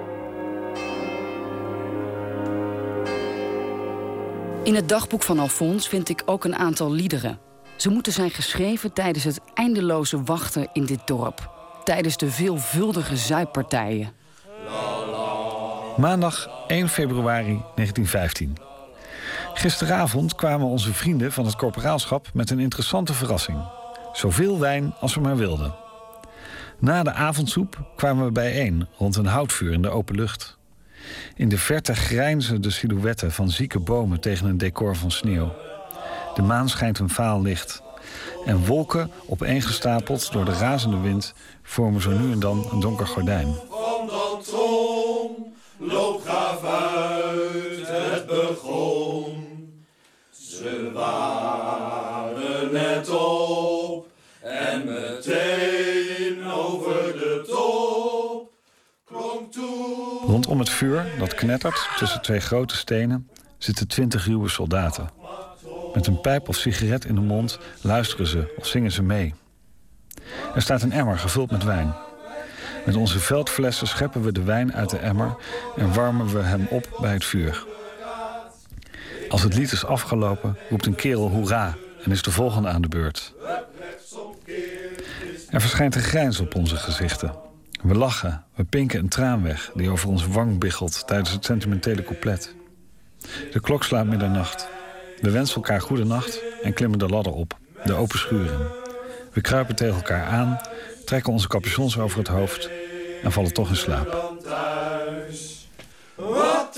In 4.62 4.74
het 4.74 4.88
dagboek 4.88 5.22
van 5.22 5.38
Alfons 5.38 5.88
vind 5.88 6.08
ik 6.08 6.22
ook 6.26 6.44
een 6.44 6.56
aantal 6.56 6.92
liederen. 6.92 7.38
Ze 7.76 7.90
moeten 7.90 8.12
zijn 8.12 8.30
geschreven 8.30 8.92
tijdens 8.92 9.24
het 9.24 9.40
eindeloze 9.54 10.22
wachten 10.22 10.68
in 10.72 10.84
dit 10.86 11.06
dorp. 11.06 11.61
Tijdens 11.84 12.16
de 12.16 12.30
veelvuldige 12.30 13.16
zuippartijen. 13.16 14.12
Maandag 15.96 16.48
1 16.66 16.88
februari 16.88 17.62
1915. 17.74 18.56
Gisteravond 19.54 20.34
kwamen 20.34 20.66
onze 20.66 20.92
vrienden 20.92 21.32
van 21.32 21.44
het 21.44 21.56
corporaalschap 21.56 22.30
met 22.34 22.50
een 22.50 22.58
interessante 22.58 23.12
verrassing. 23.12 23.58
Zoveel 24.12 24.58
wijn 24.58 24.94
als 25.00 25.14
we 25.14 25.20
maar 25.20 25.36
wilden. 25.36 25.74
Na 26.78 27.02
de 27.02 27.12
avondsoep 27.12 27.92
kwamen 27.96 28.24
we 28.24 28.32
bijeen 28.32 28.88
rond 28.98 29.16
een 29.16 29.26
houtvuur 29.26 29.72
in 29.72 29.82
de 29.82 29.90
open 29.90 30.14
lucht. 30.14 30.58
In 31.34 31.48
de 31.48 31.58
verte 31.58 31.94
grijnzen 31.94 32.62
de 32.62 32.70
silhouetten 32.70 33.32
van 33.32 33.50
zieke 33.50 33.78
bomen 33.78 34.20
tegen 34.20 34.46
een 34.46 34.58
decor 34.58 34.96
van 34.96 35.10
sneeuw. 35.10 35.52
De 36.34 36.42
maan 36.42 36.68
schijnt 36.68 36.98
een 36.98 37.08
vaal 37.08 37.42
licht. 37.42 37.82
En 38.44 38.66
wolken 38.66 39.10
opeengestapeld 39.26 40.32
door 40.32 40.44
de 40.44 40.52
razende 40.52 41.00
wind 41.00 41.34
vormen 41.62 42.00
zo 42.00 42.10
nu 42.10 42.32
en 42.32 42.40
dan 42.40 42.66
een 42.70 42.80
donker 42.80 43.06
gordijn. 43.06 43.54
Loop 45.84 46.22
gaaf 46.24 46.64
uit, 46.64 47.88
het 47.88 48.26
begon. 48.26 49.84
Ze 50.30 50.90
waren 50.92 52.72
net 52.72 53.08
op 53.08 54.06
en 54.40 54.84
meteen 54.84 56.50
over 56.52 57.12
de 57.12 57.44
top 57.46 58.50
klonk 59.04 59.52
toe. 59.52 60.20
Rond 60.26 60.46
Om 60.46 60.58
het 60.58 60.70
vuur, 60.70 61.06
dat 61.18 61.34
knettert 61.34 61.88
tussen 61.96 62.22
twee 62.22 62.40
grote 62.40 62.76
stenen, 62.76 63.28
zitten 63.58 63.88
twintig 63.88 64.26
ruwe 64.26 64.48
soldaten. 64.48 65.10
Met 65.94 66.06
een 66.06 66.20
pijp 66.20 66.48
of 66.48 66.56
sigaret 66.56 67.04
in 67.04 67.14
de 67.14 67.20
mond 67.20 67.58
luisteren 67.80 68.26
ze 68.26 68.54
of 68.56 68.66
zingen 68.66 68.92
ze 68.92 69.02
mee. 69.02 69.34
Er 70.54 70.62
staat 70.62 70.82
een 70.82 70.92
emmer 70.92 71.18
gevuld 71.18 71.50
met 71.50 71.64
wijn. 71.64 71.94
Met 72.86 72.96
onze 72.96 73.18
veldflessen 73.18 73.86
scheppen 73.86 74.22
we 74.22 74.32
de 74.32 74.42
wijn 74.42 74.74
uit 74.74 74.90
de 74.90 74.98
emmer 74.98 75.36
en 75.76 75.94
warmen 75.94 76.32
we 76.32 76.38
hem 76.38 76.66
op 76.70 76.96
bij 77.00 77.12
het 77.12 77.24
vuur. 77.24 77.66
Als 79.28 79.42
het 79.42 79.54
lied 79.54 79.72
is 79.72 79.84
afgelopen, 79.84 80.58
roept 80.70 80.86
een 80.86 80.94
kerel 80.94 81.28
hoera 81.28 81.76
en 82.04 82.10
is 82.10 82.22
de 82.22 82.30
volgende 82.30 82.68
aan 82.68 82.82
de 82.82 82.88
beurt. 82.88 83.34
Er 85.50 85.60
verschijnt 85.60 85.94
een 85.94 86.02
grijns 86.02 86.40
op 86.40 86.54
onze 86.54 86.76
gezichten. 86.76 87.34
We 87.82 87.94
lachen, 87.94 88.44
we 88.54 88.64
pinken 88.64 88.98
een 88.98 89.08
traan 89.08 89.42
weg 89.42 89.70
die 89.74 89.90
over 89.90 90.08
ons 90.08 90.26
wang 90.26 90.58
biggelt 90.58 91.06
tijdens 91.06 91.30
het 91.30 91.44
sentimentele 91.44 92.02
couplet. 92.02 92.54
De 93.52 93.60
klok 93.60 93.84
slaat 93.84 94.06
middernacht. 94.06 94.68
We 95.22 95.30
wensen 95.30 95.56
elkaar 95.56 95.80
goede 95.80 96.04
nacht 96.04 96.40
en 96.62 96.72
klimmen 96.72 96.98
de 96.98 97.08
ladder 97.08 97.32
op, 97.32 97.56
de 97.84 97.94
open 97.94 98.18
schuur 98.18 98.44
in. 98.44 98.66
We 99.32 99.40
kruipen 99.40 99.74
tegen 99.74 99.94
elkaar 99.94 100.24
aan, 100.24 100.60
trekken 101.04 101.32
onze 101.32 101.48
capuchons 101.48 101.98
over 101.98 102.18
het 102.18 102.28
hoofd 102.28 102.70
en 103.22 103.32
vallen 103.32 103.52
toch 103.52 103.68
in 103.68 103.76
slaap. 103.76 104.36
Wat 106.14 106.76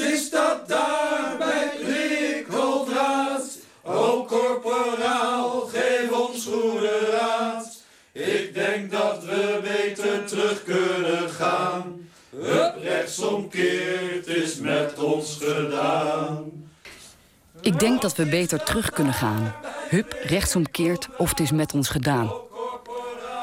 dat 18.05 18.17
we 18.17 18.27
beter 18.27 18.65
terug 18.65 18.91
kunnen 18.91 19.15
gaan. 19.15 19.55
Hup, 19.89 20.17
rechtsomkeert 20.23 21.09
of 21.17 21.31
het 21.31 21.41
is 21.41 21.51
met 21.51 21.75
ons 21.75 21.89
gedaan. 21.89 22.33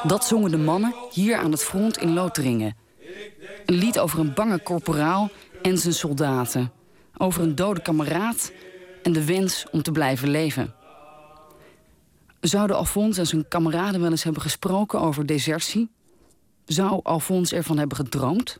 Dat 0.04 0.26
zongen 0.26 0.52
de 0.52 0.58
mannen 0.58 0.96
hier 1.12 1.38
aan 1.38 1.52
het 1.52 1.64
front 1.64 1.98
in 1.98 2.14
Loteringen. 2.14 2.76
Een 3.66 3.76
lied 3.76 4.00
over 4.00 4.20
een 4.20 4.34
bange 4.34 4.64
corporaal 4.64 5.30
en 5.62 5.78
zijn 5.78 5.94
soldaten. 5.94 6.72
Over 7.18 7.42
een 7.42 7.56
dode 7.56 7.82
kameraad 7.82 8.52
en 9.04 9.12
de 9.14 9.26
wens 9.26 9.66
om 9.72 9.82
te 9.82 9.92
blijven 9.92 10.30
leven. 10.30 10.74
Zouden 12.40 12.76
Alfons 12.76 13.18
en 13.18 13.28
zijn 13.28 13.48
kameraden 13.48 14.02
wel 14.02 14.12
eens 14.12 14.24
hebben 14.24 14.42
gesproken 14.42 15.00
over 15.00 15.26
desertie? 15.26 15.90
Zou 16.66 17.00
Alfons 17.04 17.54
ervan 17.54 17.78
hebben 17.78 17.98
gedroomd? 17.98 18.60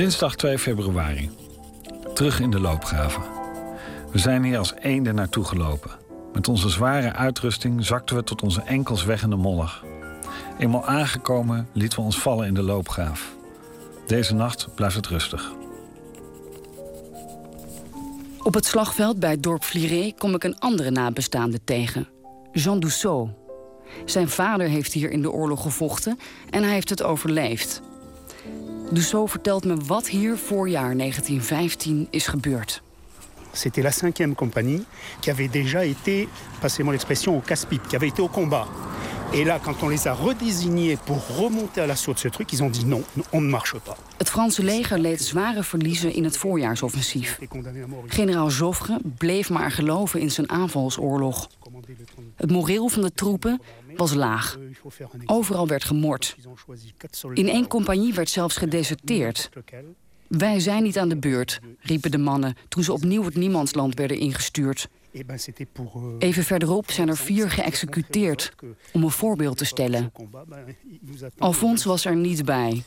Dinsdag 0.00 0.36
2 0.36 0.58
februari. 0.58 1.30
Terug 2.14 2.40
in 2.40 2.50
de 2.50 2.60
loopgraven. 2.60 3.22
We 4.12 4.18
zijn 4.18 4.44
hier 4.44 4.58
als 4.58 4.74
eenden 4.74 5.14
naartoe 5.14 5.44
gelopen. 5.44 5.90
Met 6.32 6.48
onze 6.48 6.68
zware 6.68 7.12
uitrusting 7.12 7.86
zakten 7.86 8.16
we 8.16 8.24
tot 8.24 8.42
onze 8.42 8.62
enkels 8.62 9.04
weg 9.04 9.22
in 9.22 9.30
de 9.30 9.36
mollig. 9.36 9.84
Eenmaal 10.58 10.86
aangekomen 10.86 11.68
lieten 11.72 11.98
we 11.98 12.04
ons 12.04 12.18
vallen 12.18 12.46
in 12.46 12.54
de 12.54 12.62
loopgraaf. 12.62 13.36
Deze 14.06 14.34
nacht 14.34 14.74
blijft 14.74 14.96
het 14.96 15.06
rustig. 15.06 15.52
Op 18.42 18.54
het 18.54 18.66
slagveld 18.66 19.18
bij 19.18 19.30
het 19.30 19.42
dorp 19.42 19.64
Fliré 19.64 20.12
kom 20.18 20.34
ik 20.34 20.44
een 20.44 20.58
andere 20.58 20.90
nabestaande 20.90 21.60
tegen. 21.64 22.08
Jean 22.52 22.80
Dussault. 22.80 23.30
Zijn 24.04 24.28
vader 24.28 24.68
heeft 24.68 24.92
hier 24.92 25.10
in 25.10 25.22
de 25.22 25.30
oorlog 25.30 25.62
gevochten 25.62 26.18
en 26.50 26.62
hij 26.62 26.72
heeft 26.72 26.90
het 26.90 27.02
overleefd. 27.02 27.82
Dussault 28.92 29.30
vertelt 29.30 29.64
me 29.64 29.76
wat 29.86 30.08
hier 30.08 30.36
voorjaar 30.36 30.96
1915 30.96 32.06
is 32.10 32.26
gebeurd. 32.26 32.82
C'était 33.52 33.82
la 33.82 33.90
5e 33.90 34.34
compagnie 34.34 34.84
qui 35.20 35.30
avait 35.30 35.50
déjà 35.50 35.84
été, 35.84 36.28
passez-moi 36.60 36.92
l'expression, 36.92 37.36
au 37.36 37.40
casse-pipe, 37.40 37.86
qui 37.88 37.96
avait 37.96 38.08
été 38.08 38.22
au 38.22 38.28
combat. 38.28 38.66
Et 39.32 39.44
là, 39.44 39.60
quand 39.62 39.82
on 39.82 39.88
les 39.88 40.08
a 40.08 40.12
redésignés 40.12 40.98
pour 41.04 41.36
remonter 41.36 41.80
à 41.80 41.86
l'assaut 41.86 42.14
de 42.14 42.18
ce 42.18 42.28
truc, 42.28 42.52
ils 42.52 42.62
ont 42.62 42.70
dit 42.70 42.84
non, 42.84 43.02
on 43.32 43.40
ne 43.40 43.48
marche 43.48 43.78
pas. 43.78 43.96
Het 44.18 44.28
Franse 44.28 44.62
leger 44.62 44.98
leed 44.98 45.22
zware 45.22 45.62
verliezen 45.62 46.12
in 46.12 46.24
het 46.24 46.36
voorjaarsoffensief. 46.36 47.38
Generaal 48.06 48.50
Joffre 48.50 49.00
bleef 49.18 49.50
maar 49.50 49.70
geloven 49.70 50.20
in 50.20 50.30
zijn 50.30 50.50
aanvalsoorlog. 50.50 51.48
Het 52.36 52.50
moreel 52.50 52.88
van 52.88 53.02
de 53.02 53.12
troepen 53.12 53.60
was 53.96 54.14
laag. 54.14 54.58
Overal 55.24 55.66
werd 55.66 55.84
gemord. 55.84 56.36
In 57.34 57.48
één 57.48 57.66
compagnie 57.66 58.14
werd 58.14 58.30
zelfs 58.30 58.56
gedeserteerd. 58.56 59.50
Wij 60.26 60.60
zijn 60.60 60.82
niet 60.82 60.98
aan 60.98 61.08
de 61.08 61.16
beurt, 61.16 61.60
riepen 61.80 62.10
de 62.10 62.18
mannen 62.18 62.56
toen 62.68 62.82
ze 62.82 62.92
opnieuw 62.92 63.24
het 63.24 63.34
niemandsland 63.34 63.94
werden 63.94 64.18
ingestuurd. 64.18 64.88
Even 66.18 66.44
verderop 66.44 66.90
zijn 66.90 67.08
er 67.08 67.16
vier 67.16 67.50
geëxecuteerd 67.50 68.52
om 68.92 69.02
een 69.02 69.10
voorbeeld 69.10 69.56
te 69.56 69.64
stellen. 69.64 70.12
Alfons 71.38 71.84
was 71.84 72.04
er 72.04 72.16
niet 72.16 72.44
bij. 72.44 72.82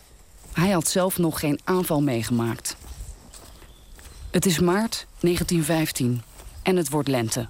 Hij 0.54 0.70
had 0.70 0.88
zelf 0.88 1.18
nog 1.18 1.40
geen 1.40 1.60
aanval 1.64 2.02
meegemaakt. 2.02 2.76
Het 4.32 4.46
is 4.46 4.60
maart 4.60 5.08
1915 5.20 6.22
en 6.62 6.76
het 6.76 6.90
wordt 6.90 7.08
lente. 7.08 7.48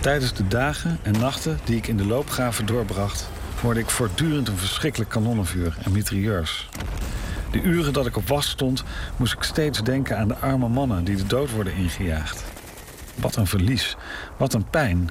Tijdens 0.00 0.34
de 0.34 0.48
dagen 0.48 0.98
en 1.02 1.12
nachten 1.12 1.58
die 1.64 1.76
ik 1.76 1.86
in 1.86 1.96
de 1.96 2.06
loopgraven 2.06 2.66
doorbracht, 2.66 3.28
hoorde 3.60 3.80
ik 3.80 3.90
voortdurend 3.90 4.48
een 4.48 4.56
verschrikkelijk 4.56 5.10
kanonnenvuur 5.10 5.76
en 5.82 5.92
mitrailleurs. 5.92 6.68
De 7.50 7.60
uren 7.60 7.92
dat 7.92 8.06
ik 8.06 8.16
op 8.16 8.28
was 8.28 8.48
stond, 8.48 8.84
moest 9.16 9.32
ik 9.32 9.42
steeds 9.42 9.82
denken 9.82 10.18
aan 10.18 10.28
de 10.28 10.36
arme 10.36 10.68
mannen 10.68 11.04
die 11.04 11.16
de 11.16 11.26
dood 11.26 11.50
worden 11.50 11.74
ingejaagd. 11.74 12.44
Wat 13.14 13.36
een 13.36 13.46
verlies, 13.46 13.96
wat 14.36 14.54
een 14.54 14.70
pijn. 14.70 15.10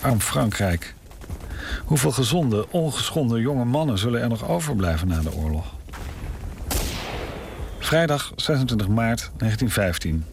Arm 0.00 0.20
Frankrijk. 0.20 0.94
Hoeveel 1.84 2.12
gezonde, 2.12 2.66
ongeschonden 2.70 3.40
jonge 3.40 3.64
mannen 3.64 3.98
zullen 3.98 4.20
er 4.20 4.28
nog 4.28 4.48
overblijven 4.48 5.08
na 5.08 5.20
de 5.20 5.34
oorlog? 5.34 5.66
Vrijdag 7.78 8.32
26 8.36 8.88
maart 8.88 9.30
1915. 9.36 10.24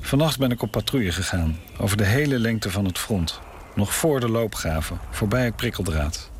Vannacht 0.00 0.38
ben 0.38 0.50
ik 0.50 0.62
op 0.62 0.70
patrouille 0.70 1.12
gegaan, 1.12 1.58
over 1.78 1.96
de 1.96 2.04
hele 2.04 2.38
lengte 2.38 2.70
van 2.70 2.84
het 2.84 2.98
front. 2.98 3.40
Nog 3.74 3.94
voor 3.94 4.20
de 4.20 4.28
loopgraven, 4.28 4.98
voorbij 5.10 5.44
het 5.44 5.56
prikkeldraad. 5.56 6.30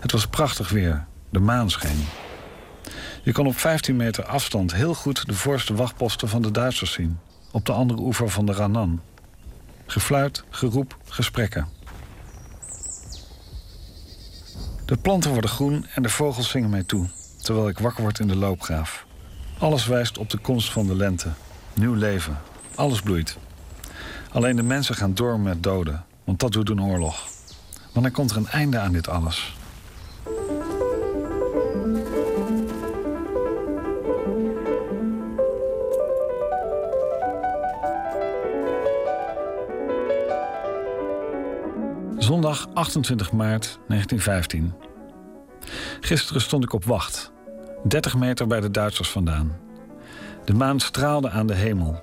Het 0.00 0.12
was 0.12 0.26
prachtig 0.26 0.68
weer, 0.68 1.06
de 1.30 1.38
maan 1.38 1.70
scheen. 1.70 2.06
Je 3.22 3.32
kon 3.32 3.46
op 3.46 3.58
15 3.58 3.96
meter 3.96 4.24
afstand 4.24 4.74
heel 4.74 4.94
goed 4.94 5.26
de 5.26 5.34
voorste 5.34 5.74
wachtposten 5.74 6.28
van 6.28 6.42
de 6.42 6.50
Duitsers 6.50 6.92
zien. 6.92 7.18
Op 7.50 7.66
de 7.66 7.72
andere 7.72 8.00
oever 8.00 8.30
van 8.30 8.46
de 8.46 8.52
Ranan. 8.52 9.00
Gefluit, 9.86 10.44
geroep, 10.50 10.96
gesprekken. 11.08 11.68
De 14.84 14.96
planten 14.96 15.30
worden 15.30 15.50
groen 15.50 15.86
en 15.94 16.02
de 16.02 16.08
vogels 16.08 16.50
zingen 16.50 16.70
mij 16.70 16.82
toe, 16.82 17.08
terwijl 17.42 17.68
ik 17.68 17.78
wakker 17.78 18.02
word 18.02 18.18
in 18.18 18.28
de 18.28 18.36
loopgraaf. 18.36 19.06
Alles 19.58 19.86
wijst 19.86 20.18
op 20.18 20.30
de 20.30 20.38
komst 20.38 20.72
van 20.72 20.86
de 20.86 20.96
lente. 20.96 21.28
Nieuw 21.78 21.94
leven. 21.94 22.38
Alles 22.74 23.00
bloeit. 23.00 23.36
Alleen 24.32 24.56
de 24.56 24.62
mensen 24.62 24.94
gaan 24.94 25.14
door 25.14 25.40
met 25.40 25.62
doden, 25.62 26.04
want 26.24 26.40
dat 26.40 26.52
doet 26.52 26.70
een 26.70 26.82
oorlog. 26.82 27.26
Wanneer 27.92 28.12
komt 28.12 28.30
er 28.30 28.36
een 28.36 28.48
einde 28.48 28.78
aan 28.78 28.92
dit 28.92 29.08
alles? 29.08 29.56
Zondag 42.18 42.68
28 42.74 43.32
maart 43.32 43.78
1915. 43.88 44.74
Gisteren 46.00 46.40
stond 46.40 46.64
ik 46.64 46.72
op 46.72 46.84
wacht, 46.84 47.32
30 47.82 48.16
meter 48.16 48.46
bij 48.46 48.60
de 48.60 48.70
Duitsers 48.70 49.10
vandaan. 49.10 49.67
De 50.48 50.54
maan 50.54 50.80
straalde 50.80 51.30
aan 51.30 51.46
de 51.46 51.54
hemel. 51.54 52.00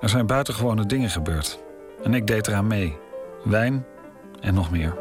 Er 0.00 0.08
zijn 0.08 0.26
buitengewone 0.26 0.86
dingen 0.86 1.10
gebeurd. 1.10 1.58
En 2.02 2.14
ik 2.14 2.26
deed 2.26 2.46
eraan 2.46 2.66
mee. 2.66 2.98
Wijn 3.44 3.86
en 4.40 4.54
nog 4.54 4.70
meer. 4.70 4.94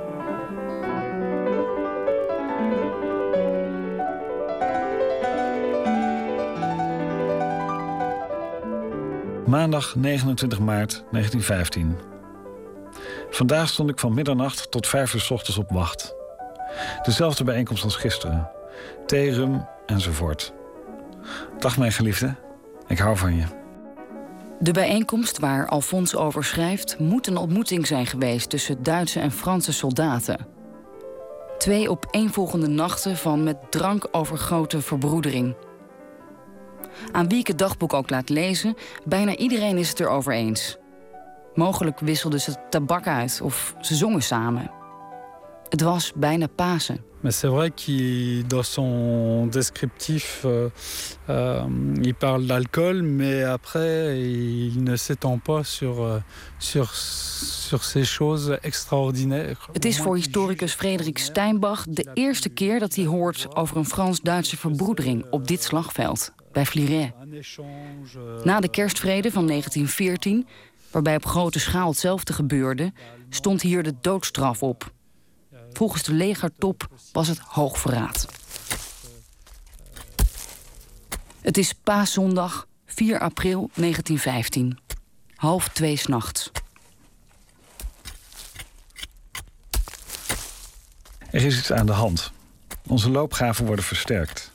Maandag 9.45 9.95
29 9.95 10.59
maart 10.59 11.03
1915. 11.11 11.97
Vandaag 13.29 13.69
stond 13.69 13.89
ik 13.89 13.99
van 13.99 14.13
middernacht 14.13 14.71
tot 14.71 14.87
vijf 14.87 15.13
uur 15.13 15.21
s 15.21 15.31
ochtends 15.31 15.57
op 15.57 15.71
wacht. 15.71 16.15
Dezelfde 17.03 17.43
bijeenkomst 17.43 17.83
als 17.83 17.95
gisteren. 17.95 18.51
Thee, 19.05 19.33
rum 19.33 19.67
enzovoort. 19.85 20.53
Dag 21.59 21.77
mijn 21.77 21.91
geliefde, 21.91 22.35
ik 22.91 22.99
hou 22.99 23.17
van 23.17 23.35
je. 23.35 23.43
De 24.59 24.71
bijeenkomst 24.71 25.39
waar 25.39 25.67
Alfons 25.67 26.15
over 26.15 26.43
schrijft, 26.43 26.99
moet 26.99 27.27
een 27.27 27.37
ontmoeting 27.37 27.87
zijn 27.87 28.05
geweest 28.05 28.49
tussen 28.49 28.83
Duitse 28.83 29.19
en 29.19 29.31
Franse 29.31 29.73
soldaten. 29.73 30.47
Twee 31.57 31.89
opeenvolgende 31.89 32.67
nachten 32.67 33.17
van 33.17 33.43
met 33.43 33.71
drank 33.71 34.07
overgoten 34.11 34.81
verbroedering. 34.81 35.55
Aan 37.11 37.27
wie 37.27 37.39
ik 37.39 37.47
het 37.47 37.57
dagboek 37.57 37.93
ook 37.93 38.09
laat 38.09 38.29
lezen, 38.29 38.75
bijna 39.05 39.35
iedereen 39.35 39.77
is 39.77 39.89
het 39.89 39.99
erover 39.99 40.33
eens. 40.33 40.77
Mogelijk 41.53 41.99
wisselden 41.99 42.41
ze 42.41 42.55
tabak 42.69 43.07
uit 43.07 43.39
of 43.43 43.75
ze 43.79 43.95
zongen 43.95 44.23
samen. 44.23 44.71
Het 45.69 45.81
was 45.81 46.13
bijna 46.15 46.47
Pasen. 46.55 47.10
Mais 47.23 47.31
c'est 47.31 47.47
vrai 47.47 47.69
qu'il, 47.69 48.47
dans 48.47 48.63
son 48.63 49.45
descriptif, 49.45 50.41
euh, 50.45 50.69
euh, 51.29 51.61
il 52.01 52.15
parle 52.15 52.47
d'alcool, 52.47 53.03
mais 53.03 53.43
après, 53.43 54.19
il 54.19 54.83
ne 54.83 54.95
s'étend 54.95 55.37
pas 55.37 55.63
sur, 55.63 56.01
euh, 56.01 56.19
sur, 56.57 56.95
sur 56.95 57.83
ces 57.83 58.03
choses 58.03 58.57
extraordinaires. 58.63 59.69
Het 59.73 59.85
is 59.85 59.99
voor 59.99 60.15
historicus 60.15 60.73
Frederik 60.73 61.17
Steinbach 61.17 61.85
de 61.89 62.09
eerste 62.13 62.49
keer 62.49 62.79
dat 62.79 62.95
hij 62.95 63.05
hoort 63.05 63.55
over 63.55 63.77
een 63.77 63.85
Frans-Duitse 63.85 64.57
verbroedering 64.57 65.25
op 65.29 65.47
dit 65.47 65.63
slagveld, 65.63 66.33
bij 66.51 66.65
Fliret. 66.65 67.11
Na 68.43 68.59
de 68.59 68.69
kerstvrede 68.69 69.31
van 69.31 69.47
1914, 69.47 70.47
waarbij 70.91 71.15
op 71.15 71.25
grote 71.25 71.59
schaal 71.59 71.89
hetzelfde 71.89 72.33
gebeurde, 72.33 72.91
stond 73.29 73.61
hier 73.61 73.83
de 73.83 73.93
doodstraf 74.01 74.63
op. 74.63 74.91
Volgens 75.73 76.03
de 76.03 76.13
legertop 76.13 76.87
was 77.11 77.27
het 77.27 77.39
hoogverraad. 77.39 78.27
Het 81.41 81.57
is 81.57 81.73
paaszondag 81.73 82.67
4 82.85 83.19
april 83.19 83.69
1915. 83.73 84.79
Half 85.35 85.69
twee 85.69 85.95
s'nachts. 85.95 86.51
Er 91.29 91.45
is 91.45 91.57
iets 91.57 91.71
aan 91.71 91.85
de 91.85 91.91
hand. 91.91 92.31
Onze 92.87 93.09
loopgraven 93.09 93.65
worden 93.65 93.85
versterkt. 93.85 94.51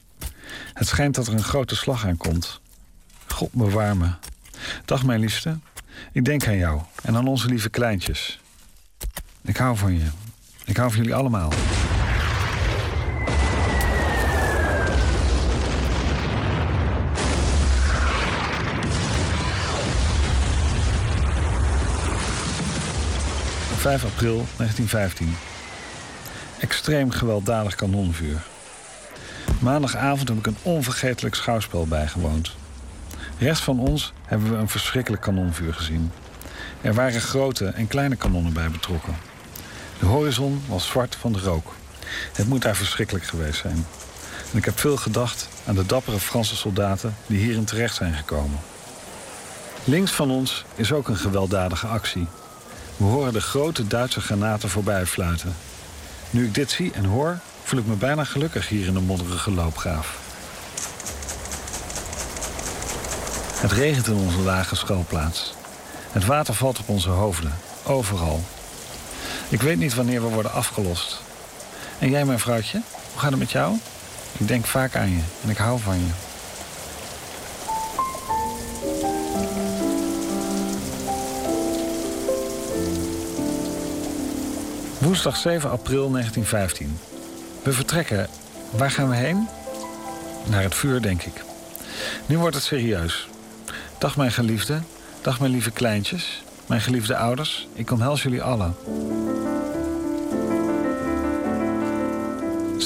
Het 0.72 0.86
schijnt 0.86 1.14
dat 1.14 1.26
er 1.26 1.32
een 1.32 1.42
grote 1.42 1.76
slag 1.76 2.06
aankomt. 2.06 2.60
God 3.26 3.52
bewaar 3.52 3.96
me. 3.96 4.10
Dag 4.84 5.04
mijn 5.04 5.20
liefste. 5.20 5.58
Ik 6.12 6.24
denk 6.24 6.46
aan 6.46 6.56
jou 6.56 6.80
en 7.02 7.16
aan 7.16 7.26
onze 7.26 7.48
lieve 7.48 7.70
kleintjes. 7.70 8.40
Ik 9.42 9.56
hou 9.56 9.76
van 9.76 9.98
je. 9.98 10.06
Ik 10.66 10.76
hou 10.76 10.90
van 10.90 10.98
jullie 10.98 11.14
allemaal. 11.14 11.52
...5 23.76 23.82
april 23.82 24.46
1915. 24.56 25.36
Extreem 26.58 27.10
gewelddadig 27.10 27.74
kanonvuur. 27.74 28.42
Maandagavond 29.58 30.28
heb 30.28 30.38
ik 30.38 30.46
een 30.46 30.56
onvergetelijk 30.62 31.34
schouwspel 31.34 31.86
bijgewoond. 31.86 32.56
Rechts 33.38 33.60
van 33.60 33.78
ons 33.78 34.12
hebben 34.24 34.50
we 34.50 34.56
een 34.56 34.68
verschrikkelijk 34.68 35.22
kanonvuur 35.22 35.74
gezien. 35.74 36.10
Er 36.80 36.94
waren 36.94 37.20
grote 37.20 37.66
en 37.66 37.86
kleine 37.86 38.16
kanonnen 38.16 38.52
bij 38.52 38.70
betrokken. 38.70 39.14
De 39.98 40.06
horizon 40.06 40.62
was 40.68 40.86
zwart 40.86 41.16
van 41.20 41.32
de 41.32 41.38
rook. 41.38 41.74
Het 42.32 42.48
moet 42.48 42.62
daar 42.62 42.76
verschrikkelijk 42.76 43.24
geweest 43.24 43.60
zijn. 43.60 43.86
En 44.52 44.58
ik 44.58 44.64
heb 44.64 44.78
veel 44.78 44.96
gedacht 44.96 45.48
aan 45.66 45.74
de 45.74 45.86
dappere 45.86 46.18
Franse 46.18 46.56
soldaten 46.56 47.16
die 47.26 47.38
hierin 47.38 47.64
terecht 47.64 47.94
zijn 47.94 48.14
gekomen. 48.14 48.58
Links 49.84 50.10
van 50.10 50.30
ons 50.30 50.64
is 50.74 50.92
ook 50.92 51.08
een 51.08 51.16
gewelddadige 51.16 51.86
actie. 51.86 52.26
We 52.96 53.04
horen 53.04 53.32
de 53.32 53.40
grote 53.40 53.86
Duitse 53.86 54.20
granaten 54.20 54.68
voorbij 54.68 55.06
fluiten. 55.06 55.56
Nu 56.30 56.44
ik 56.44 56.54
dit 56.54 56.70
zie 56.70 56.92
en 56.92 57.04
hoor, 57.04 57.38
voel 57.62 57.80
ik 57.80 57.86
me 57.86 57.94
bijna 57.94 58.24
gelukkig 58.24 58.68
hier 58.68 58.86
in 58.86 58.94
de 58.94 59.00
modderige 59.00 59.50
loopgraaf. 59.50 60.18
Het 63.56 63.72
regent 63.72 64.06
in 64.06 64.14
onze 64.14 64.40
lage 64.40 64.76
schuilplaats. 64.76 65.54
Het 66.12 66.24
water 66.24 66.54
valt 66.54 66.78
op 66.78 66.88
onze 66.88 67.10
hoofden, 67.10 67.52
overal. 67.82 68.44
Ik 69.48 69.62
weet 69.62 69.78
niet 69.78 69.94
wanneer 69.94 70.22
we 70.22 70.28
worden 70.28 70.52
afgelost. 70.52 71.20
En 71.98 72.10
jij, 72.10 72.24
mijn 72.24 72.38
vrouwtje, 72.38 72.80
hoe 73.12 73.20
gaat 73.20 73.30
het 73.30 73.38
met 73.38 73.50
jou? 73.50 73.76
Ik 74.38 74.48
denk 74.48 74.64
vaak 74.64 74.96
aan 74.96 75.10
je 75.10 75.20
en 75.44 75.50
ik 75.50 75.56
hou 75.56 75.80
van 75.80 75.98
je. 75.98 76.10
Woensdag 84.98 85.36
7 85.36 85.70
april 85.70 86.10
1915. 86.10 86.98
We 87.62 87.72
vertrekken. 87.72 88.28
Waar 88.70 88.90
gaan 88.90 89.08
we 89.08 89.16
heen? 89.16 89.48
Naar 90.46 90.62
het 90.62 90.74
vuur, 90.74 91.02
denk 91.02 91.22
ik. 91.22 91.44
Nu 92.26 92.38
wordt 92.38 92.54
het 92.54 92.64
serieus. 92.64 93.28
Dag 93.98 94.16
mijn 94.16 94.32
geliefde. 94.32 94.80
Dag 95.22 95.40
mijn 95.40 95.52
lieve 95.52 95.70
kleintjes. 95.70 96.42
Mijn 96.66 96.80
geliefde 96.80 97.16
ouders. 97.16 97.68
Ik 97.72 97.90
omhels 97.90 98.22
jullie 98.22 98.42
allen. 98.42 98.74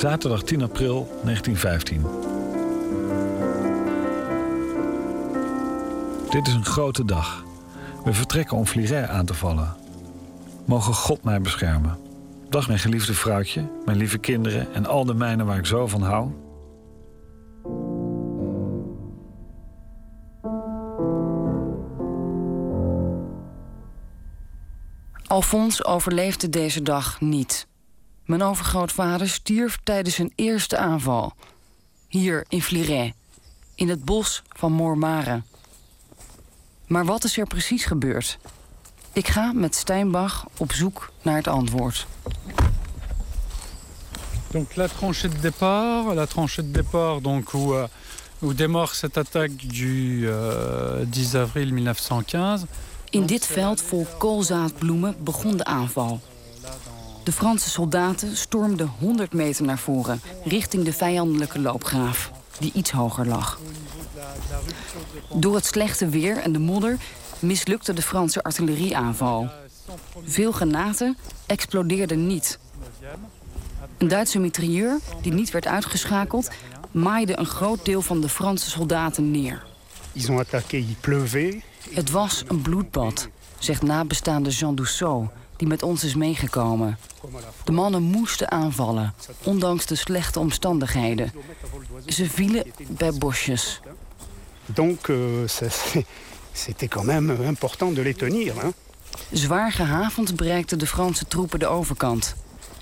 Zaterdag 0.01 0.43
10 0.43 0.63
april 0.63 1.09
1915. 1.25 2.03
Dit 6.31 6.47
is 6.47 6.55
een 6.55 6.65
grote 6.65 7.05
dag. 7.05 7.45
We 8.05 8.13
vertrekken 8.13 8.57
om 8.57 8.67
Fliret 8.67 9.09
aan 9.09 9.27
te 9.27 9.35
vallen. 9.35 9.77
Mogen 10.67 10.95
God 10.95 11.25
mij 11.25 11.41
beschermen. 11.41 11.99
Dag 12.49 12.67
mijn 12.67 12.79
geliefde 12.79 13.15
vrouwtje, 13.15 13.69
mijn 13.85 13.97
lieve 13.97 14.19
kinderen 14.19 14.75
en 14.75 14.87
al 14.87 15.05
de 15.05 15.15
mijnen 15.15 15.47
waar 15.47 15.59
ik 15.59 15.67
zo 15.67 15.87
van 15.87 16.03
hou. 16.03 16.31
Alfons 25.27 25.85
overleefde 25.85 26.49
deze 26.49 26.83
dag 26.83 27.21
niet. 27.21 27.69
Mijn 28.31 28.43
overgrootvader 28.43 29.29
stierf 29.29 29.79
tijdens 29.83 30.14
zijn 30.14 30.33
eerste 30.35 30.77
aanval. 30.77 31.33
Hier 32.09 32.45
in 32.49 32.62
Fliret, 32.62 33.12
in 33.75 33.88
het 33.88 34.05
bos 34.05 34.43
van 34.49 34.73
Moormare. 34.73 35.43
Maar 36.87 37.05
wat 37.05 37.25
is 37.25 37.38
er 37.38 37.47
precies 37.47 37.85
gebeurd? 37.85 38.38
Ik 39.12 39.29
ga 39.29 39.53
met 39.53 39.75
Steinbach 39.75 40.47
op 40.57 40.73
zoek 40.73 41.12
naar 41.23 41.37
het 41.37 41.49
antwoord. 41.49 42.07
Donc 44.51 44.75
la 44.75 44.87
tranchée 44.87 45.31
de 45.31 45.40
départ, 45.40 46.14
la 46.14 46.27
tranchée 46.27 46.64
de 46.64 46.71
départ 46.71 47.21
donc 47.21 47.53
où, 47.53 47.75
euh, 47.75 47.88
où 48.38 48.55
démarre 48.55 48.95
cette 48.95 49.19
attaque 49.19 49.66
du 49.66 50.27
euh, 50.29 51.05
10 51.09 51.35
avril 51.37 51.73
1915. 51.73 52.64
In 53.11 53.27
dit 53.27 53.47
veld 53.47 53.83
vol 53.83 54.07
koolzaadbloemen 54.19 55.16
begon 55.23 55.57
de 55.57 55.64
aanval. 55.64 56.21
De 57.31 57.37
Franse 57.37 57.71
soldaten 57.71 58.37
stormden 58.37 58.93
100 58.99 59.33
meter 59.33 59.64
naar 59.64 59.79
voren, 59.79 60.21
richting 60.45 60.85
de 60.85 60.93
vijandelijke 60.93 61.61
loopgraaf, 61.61 62.31
die 62.59 62.73
iets 62.73 62.90
hoger 62.90 63.27
lag. 63.27 63.61
Door 65.35 65.55
het 65.55 65.66
slechte 65.66 66.09
weer 66.09 66.37
en 66.37 66.53
de 66.53 66.59
modder 66.59 66.97
mislukte 67.38 67.93
de 67.93 68.03
Franse 68.03 68.43
artillerieaanval. 68.43 69.49
Veel 70.25 70.53
granaten 70.53 71.16
explodeerden 71.47 72.27
niet. 72.27 72.59
Een 73.99 74.09
Duitse 74.09 74.38
mitrailleur, 74.38 74.99
die 75.23 75.33
niet 75.33 75.51
werd 75.51 75.66
uitgeschakeld, 75.66 76.51
maaide 76.90 77.38
een 77.38 77.47
groot 77.47 77.85
deel 77.85 78.03
van 78.03 78.21
de 78.21 78.29
Franse 78.29 78.71
soldaten 78.71 79.31
neer. 79.31 79.66
Het 81.90 82.11
was 82.11 82.45
een 82.47 82.62
bloedbad, 82.62 83.29
zegt 83.59 83.83
nabestaande 83.83 84.51
Jean 84.51 84.75
Dussault, 84.75 85.31
die 85.61 85.68
met 85.68 85.83
ons 85.83 86.05
is 86.05 86.14
meegekomen. 86.14 86.99
De 87.64 87.73
mannen 87.73 88.03
moesten 88.03 88.51
aanvallen, 88.51 89.14
ondanks 89.44 89.87
de 89.87 89.94
slechte 89.94 90.38
omstandigheden. 90.38 91.33
Ze 92.07 92.31
vielen 92.31 92.64
bij 92.88 93.12
bosjes. 93.12 93.81
Donc 94.66 95.09
euh, 95.09 95.18
c'était 96.53 96.88
quand 96.88 97.07
même 97.07 97.44
important 97.44 97.94
de 97.94 98.03
les 98.03 98.16
tenir. 98.16 98.61
Hein. 98.61 98.73
Zwaar 99.33 99.73
gehavend 99.73 100.37
bereikten 100.37 100.79
de 100.79 100.87
Franse 100.87 101.25
troepen 101.25 101.59
de 101.59 101.66
overkant. 101.66 102.35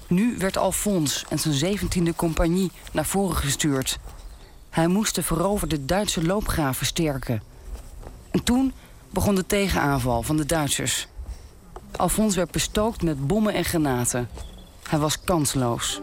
Nu 0.07 0.37
werd 0.39 0.57
Alphonse 0.57 1.27
en 1.29 1.39
zijn 1.39 1.79
17e 1.79 2.17
compagnie 2.17 2.71
naar 2.93 3.07
voren 3.07 3.37
gestuurd. 3.37 3.99
Hij 4.71 4.87
moest 4.87 5.15
de 5.15 5.23
veroverde 5.23 5.85
Duitse 5.85 6.25
loopgraaf 6.25 6.77
versterken. 6.77 7.43
En 8.31 8.43
toen 8.43 8.73
begon 9.11 9.35
de 9.35 9.47
tegenaanval 9.47 10.23
van 10.23 10.37
de 10.37 10.47
Duitsers. 10.47 11.09
Alphonse 11.97 12.37
werd 12.37 12.51
bestookt 12.51 13.03
met 13.03 13.27
bommen 13.27 13.55
en 13.55 13.65
granaten. 13.65 14.29
Hij 14.89 14.99
was 14.99 15.25
kansloos. 15.25 16.01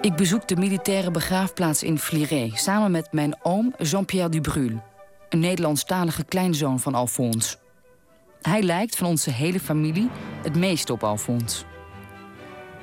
Ik 0.00 0.16
bezoek 0.16 0.48
de 0.48 0.56
militaire 0.56 1.10
begraafplaats 1.10 1.82
in 1.82 1.98
Fliré 1.98 2.50
samen 2.54 2.90
met 2.90 3.12
mijn 3.12 3.36
oom 3.42 3.74
Jean-Pierre 3.78 4.28
Dubrul, 4.28 4.82
een 5.28 5.38
Nederlandstalige 5.38 6.24
kleinzoon 6.24 6.80
van 6.80 6.94
Alphonse. 6.94 7.56
Hij 8.42 8.62
lijkt 8.62 8.96
van 8.96 9.06
onze 9.06 9.30
hele 9.30 9.60
familie 9.60 10.10
het 10.42 10.56
meest 10.56 10.90
op 10.90 11.04
Alphonse. 11.04 11.64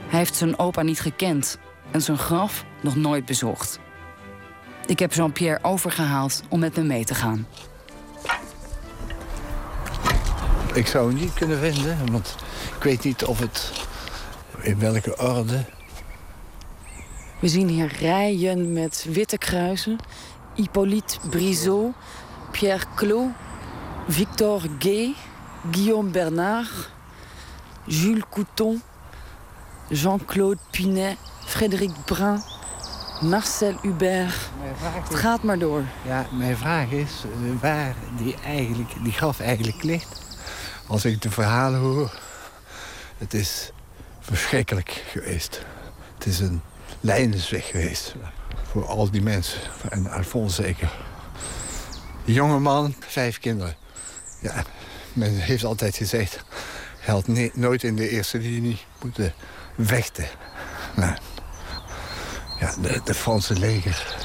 Hij 0.08 0.20
heeft 0.20 0.36
zijn 0.36 0.60
opa 0.60 0.82
niet 0.82 1.00
gekend 1.00 1.58
en 1.92 2.02
zijn 2.02 2.18
graf 2.18 2.66
nog 2.82 2.96
nooit 2.96 3.26
bezocht. 3.26 3.80
Ik 4.92 5.00
heb 5.00 5.14
Jean-Pierre 5.14 5.64
overgehaald 5.64 6.44
om 6.50 6.60
met 6.60 6.76
me 6.76 6.84
mee 6.84 7.06
te 7.06 7.16
gaan. 7.16 7.48
Ik 10.74 10.88
zou 10.88 11.08
hem 11.08 11.20
niet 11.20 11.34
kunnen 11.34 11.60
vinden, 11.60 12.12
want 12.12 12.36
ik 12.78 12.84
weet 12.84 13.04
niet 13.04 13.26
of 13.26 13.40
het 13.40 13.72
in 14.62 14.80
welke 14.80 15.18
orde. 15.18 15.66
We 17.40 17.48
zien 17.48 17.68
hier 17.68 17.96
rijen 18.00 18.74
met 18.74 19.06
witte 19.10 19.38
kruisen. 19.38 19.98
Hippolyte 20.56 21.18
Brizot, 21.30 21.94
Pierre 22.52 22.86
Clos, 22.96 23.28
Victor 24.08 24.62
Gay, 24.80 25.14
Guillaume 25.72 26.10
Bernard, 26.10 26.90
Jules 27.86 28.24
Couton, 28.30 28.82
Jean-Claude 29.90 30.60
Pinet, 30.72 31.18
Frédéric 31.46 31.92
Brun, 32.06 32.42
Marcel 33.22 33.78
Hubert. 33.82 34.34
Het 34.82 35.16
gaat 35.16 35.44
maar 35.44 35.60
door. 35.60 35.84
Ja, 36.06 36.28
mijn 36.32 36.58
vraag 36.58 36.92
is 36.92 37.24
eh, 37.24 37.62
waar 37.62 37.96
die, 38.18 38.36
eigenlijk, 38.46 38.90
die 39.04 39.12
graf 39.12 39.40
eigenlijk 39.40 39.84
ligt. 39.84 40.22
Als 40.88 41.06
ik 41.06 41.22
de 41.22 41.32
verhalen 41.32 41.80
hoor, 41.80 42.20
het 43.18 43.34
is 43.34 43.72
verschrikkelijk 44.20 45.04
geweest. 45.08 45.66
Het 46.14 46.26
is 46.26 46.40
een 46.40 46.62
lijdensweg 47.00 47.68
geweest 47.68 48.16
voor 48.72 48.86
al 48.86 49.12
die 49.12 49.22
mensen. 49.22 49.60
En 49.90 50.12
Alphonse 50.12 50.62
zeker. 50.62 50.92
Jonge 52.24 52.60
man, 52.60 52.96
vijf 53.00 53.40
kinderen. 53.40 53.76
Ja, 54.40 54.64
men 55.14 55.36
heeft 55.36 55.64
altijd 55.64 55.96
gezegd... 55.96 56.44
hij 57.00 57.14
had 57.14 57.28
nooit 57.54 57.84
in 57.84 57.96
de 57.96 58.10
eerste 58.10 58.38
linie 58.38 58.80
moeten 59.02 59.34
vechten. 59.78 60.28
Nou, 60.96 61.18
ja, 62.62 62.74
de, 62.82 63.02
de 63.04 63.14
Franse 63.14 63.60
leger 63.60 64.16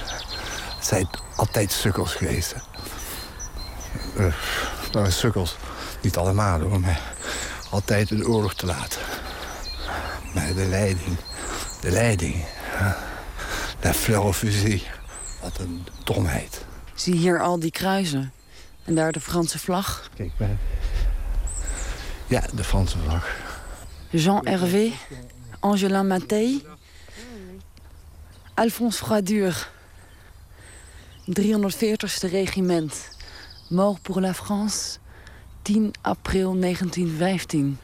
zijn 0.81 1.09
altijd 1.37 1.72
sukkels 1.72 2.14
geweest. 2.14 2.55
Uh, 4.18 4.35
nou, 4.92 5.11
sukkels, 5.11 5.57
niet 6.01 6.16
allemaal 6.16 6.61
hoor, 6.61 6.81
maar 6.81 7.01
altijd 7.70 8.11
een 8.11 8.27
oorlog 8.27 8.55
te 8.55 8.66
laten. 8.66 9.01
Maar 10.35 10.55
de 10.55 10.66
leiding, 10.66 11.16
de 11.81 11.90
leiding, 11.90 12.44
de 13.81 13.94
fleur 13.94 14.33
fusil, 14.33 14.81
wat 15.42 15.59
een 15.59 15.87
domheid. 16.05 16.64
Zie 16.94 17.14
hier 17.14 17.42
al 17.42 17.59
die 17.59 17.70
kruisen. 17.70 18.33
En 18.85 18.94
daar 18.94 19.12
de 19.12 19.20
Franse 19.20 19.59
vlag. 19.59 20.09
Kijk 20.14 20.33
maar. 20.37 20.57
Ja, 22.27 22.42
de 22.55 22.64
Franse 22.64 22.99
vlag. 22.99 23.29
Jean 24.11 24.46
Hervé, 24.46 24.92
Angelin 25.61 26.07
Mattei, 26.07 26.64
Alphonse 28.57 29.05
Froidur. 29.05 29.71
340ste 31.29 32.29
regiment. 32.29 33.11
Mort 33.69 34.01
pour 34.03 34.21
la 34.21 34.33
France, 34.33 34.99
10 35.62 35.92
april 36.03 36.55
1915. 36.61 37.79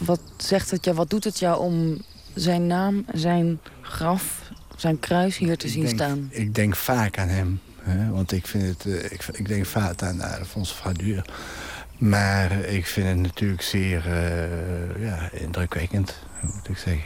Wat 0.00 0.20
zegt 0.36 0.70
het 0.70 0.84
jou, 0.84 0.96
wat 0.96 1.10
doet 1.10 1.24
het 1.24 1.38
jou 1.38 1.60
om 1.60 2.02
zijn 2.34 2.66
naam, 2.66 3.04
zijn 3.14 3.60
graf, 3.80 4.50
zijn 4.76 4.98
kruis 4.98 5.38
hier 5.38 5.56
te 5.56 5.66
ik 5.66 5.72
zien 5.72 5.84
denk, 5.84 5.94
staan? 5.94 6.28
Ik 6.30 6.54
denk 6.54 6.76
vaak 6.76 7.18
aan 7.18 7.28
hem. 7.28 7.60
Hè, 7.82 8.10
want 8.10 8.32
ik, 8.32 8.46
vind 8.46 8.64
het, 8.64 8.84
uh, 8.84 9.04
ik, 9.04 9.24
ik, 9.32 9.48
denk 9.48 9.66
vaak 9.66 10.02
aan 10.02 10.20
Alphonse 10.20 10.74
Froidur. 10.74 11.24
Maar 11.98 12.52
ik 12.52 12.86
vind 12.86 13.06
het 13.08 13.18
natuurlijk 13.18 13.62
zeer 13.62 14.06
uh, 14.06 15.04
ja, 15.04 15.30
indrukwekkend, 15.32 16.16
moet 16.40 16.68
ik 16.68 16.76
zeggen. 16.76 17.04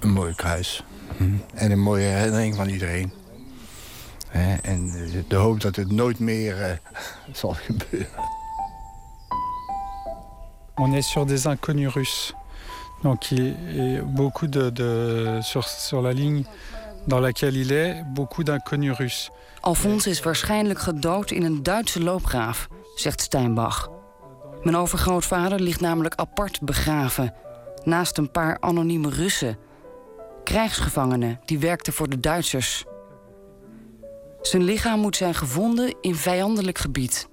Een 0.00 0.10
mooi 0.10 0.34
kruis. 0.34 0.84
Hm. 1.16 1.24
En 1.54 1.70
een 1.70 1.80
mooie 1.80 2.04
herinnering 2.04 2.54
van 2.54 2.68
iedereen. 2.68 3.12
Hè, 4.28 4.54
en 4.54 4.92
de 5.28 5.36
hoop 5.36 5.60
dat 5.60 5.76
het 5.76 5.90
nooit 5.90 6.18
meer 6.18 6.58
uh, 6.58 6.70
zal 7.40 7.54
gebeuren. 7.54 8.26
On 10.74 10.94
est 10.94 11.08
sur 11.08 11.26
des 11.26 11.46
inconnus 11.46 11.92
russes. 11.92 12.34
Donc 13.02 13.30
il 13.30 13.56
y 13.72 13.98
a 13.98 14.02
beaucoup 14.02 14.48
de, 14.48 14.72
de 14.72 15.38
sur, 15.42 15.64
sur 15.64 16.02
la 16.02 16.12
ligne 16.12 16.44
dans 17.06 17.20
laquelle 17.20 17.56
il 17.56 17.72
est, 17.72 18.04
beaucoup 18.14 18.44
d'inconnus 18.44 18.96
russes. 18.96 19.30
Alphonse 19.60 20.10
is 20.10 20.22
waarschijnlijk 20.22 20.78
gedood 20.78 21.30
in 21.30 21.44
een 21.44 21.62
Duitse 21.62 22.02
loopgraaf, 22.02 22.68
zegt 22.94 23.20
Steinbach. 23.20 23.90
Mijn 24.62 24.76
overgrootvader 24.76 25.60
ligt 25.60 25.80
namelijk 25.80 26.14
apart 26.14 26.60
begraven, 26.60 27.34
naast 27.84 28.18
een 28.18 28.30
paar 28.30 28.56
anonieme 28.60 29.08
Russen. 29.08 29.58
Krijgsgevangenen 30.48 31.40
die 31.44 31.58
werkten 31.58 31.92
voor 31.92 32.08
de 32.08 32.20
Duitsers. 32.20 32.84
Zijn 34.40 34.62
lichaam 34.62 35.00
moet 35.00 35.16
zijn 35.16 35.34
gevonden 35.34 35.94
in 36.00 36.14
vijandelijk 36.14 36.78
gebied. 36.78 37.28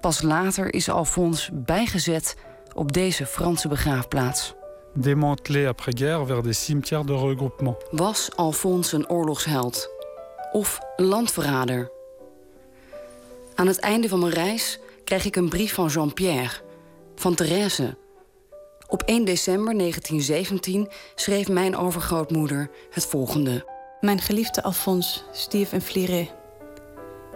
Pas 0.00 0.22
later 0.22 0.74
is 0.74 0.88
Alphonse 0.88 1.52
bijgezet 1.52 2.36
op 2.74 2.92
deze 2.92 3.26
Franse 3.26 3.68
begraafplaats. 3.68 4.54
Démantelé 4.94 5.68
après-guerre 5.68 6.26
vers 6.26 6.42
des 6.42 6.64
cimetières 6.64 7.06
de 7.06 7.12
regroupement. 7.12 7.76
Was 7.90 8.36
Alphonse 8.36 8.96
een 8.96 9.08
oorlogsheld? 9.08 9.90
Of 10.52 10.78
een 10.96 11.04
landverrader? 11.06 11.90
Aan 13.54 13.66
het 13.66 13.78
einde 13.78 14.08
van 14.08 14.18
mijn 14.18 14.32
reis 14.32 14.78
krijg 15.04 15.24
ik 15.24 15.36
een 15.36 15.48
brief 15.48 15.74
van 15.74 15.88
Jean-Pierre, 15.88 16.54
van 17.14 17.34
Thérèse. 17.34 17.96
Op 18.90 19.02
1 19.02 19.24
december 19.24 19.78
1917 19.78 20.88
schreef 21.14 21.48
mijn 21.48 21.76
overgrootmoeder 21.76 22.70
het 22.90 23.06
volgende. 23.06 23.64
Mijn 24.00 24.20
geliefde 24.20 24.62
Alphonse 24.62 25.20
stierf 25.32 25.72
in 25.72 25.80
Fliré. 25.80 26.28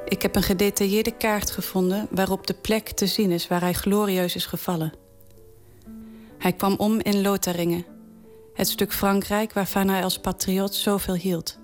Ik 0.04 0.22
heb 0.22 0.36
een 0.36 0.42
gedetailleerde 0.42 1.16
kaart 1.16 1.50
gevonden 1.50 2.08
waarop 2.10 2.46
de 2.46 2.54
plek 2.54 2.88
te 2.88 3.06
zien 3.06 3.30
is 3.30 3.48
waar 3.48 3.60
hij 3.60 3.72
glorieus 3.72 4.34
is 4.34 4.46
gevallen. 4.46 4.92
Hij 6.38 6.52
kwam 6.52 6.74
om 6.76 7.00
in 7.00 7.22
Lotharingen, 7.22 7.86
het 8.54 8.68
stuk 8.68 8.92
Frankrijk 8.92 9.52
waarvan 9.52 9.88
hij 9.88 10.04
als 10.04 10.18
patriot 10.18 10.74
zoveel 10.74 11.14
hield. 11.14 11.58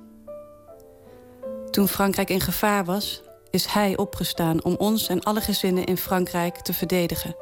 Toen 1.70 1.88
Frankrijk 1.88 2.30
in 2.30 2.40
gevaar 2.40 2.84
was, 2.84 3.22
is 3.50 3.66
hij 3.66 3.96
opgestaan 3.96 4.64
om 4.64 4.74
ons 4.74 5.08
en 5.08 5.22
alle 5.22 5.40
gezinnen 5.40 5.84
in 5.84 5.96
Frankrijk 5.96 6.56
te 6.56 6.72
verdedigen. 6.72 7.36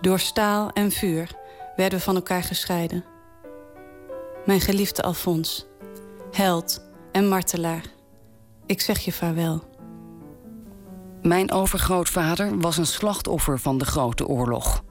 Door 0.00 0.18
staal 0.18 0.70
en 0.70 0.90
vuur 0.90 1.30
werden 1.76 1.98
we 1.98 2.04
van 2.04 2.14
elkaar 2.14 2.42
gescheiden. 2.42 3.04
Mijn 4.44 4.60
geliefde 4.60 5.02
Alphonse, 5.02 5.66
held 6.30 6.82
en 7.12 7.28
martelaar, 7.28 7.84
ik 8.66 8.80
zeg 8.80 8.98
je 8.98 9.12
vaarwel. 9.12 9.62
Mijn 11.22 11.52
overgrootvader 11.52 12.58
was 12.58 12.76
een 12.76 12.86
slachtoffer 12.86 13.58
van 13.58 13.78
de 13.78 13.84
Grote 13.84 14.26
Oorlog. 14.26 14.84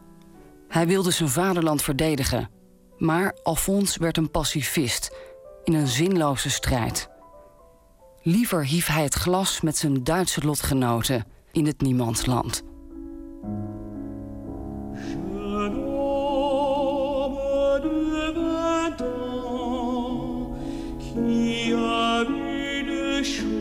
Hij 0.67 0.87
wilde 0.87 1.11
zijn 1.11 1.29
vaderland 1.29 1.81
verdedigen, 1.81 2.49
maar 2.97 3.37
Alphonse 3.43 3.99
werd 3.99 4.17
een 4.17 4.31
pacifist 4.31 5.15
in 5.63 5.73
een 5.73 5.87
zinloze 5.87 6.49
strijd. 6.49 7.09
Liever 8.21 8.65
hief 8.65 8.87
hij 8.87 9.03
het 9.03 9.13
glas 9.13 9.61
met 9.61 9.77
zijn 9.77 10.03
Duitse 10.03 10.45
lotgenoten 10.45 11.25
in 11.51 11.65
het 11.65 11.81
niemandsland. 11.81 12.63
Qui 20.99 21.73
a 21.73 22.23
vu 22.25 22.83
de 22.83 23.23
choses 23.23 23.58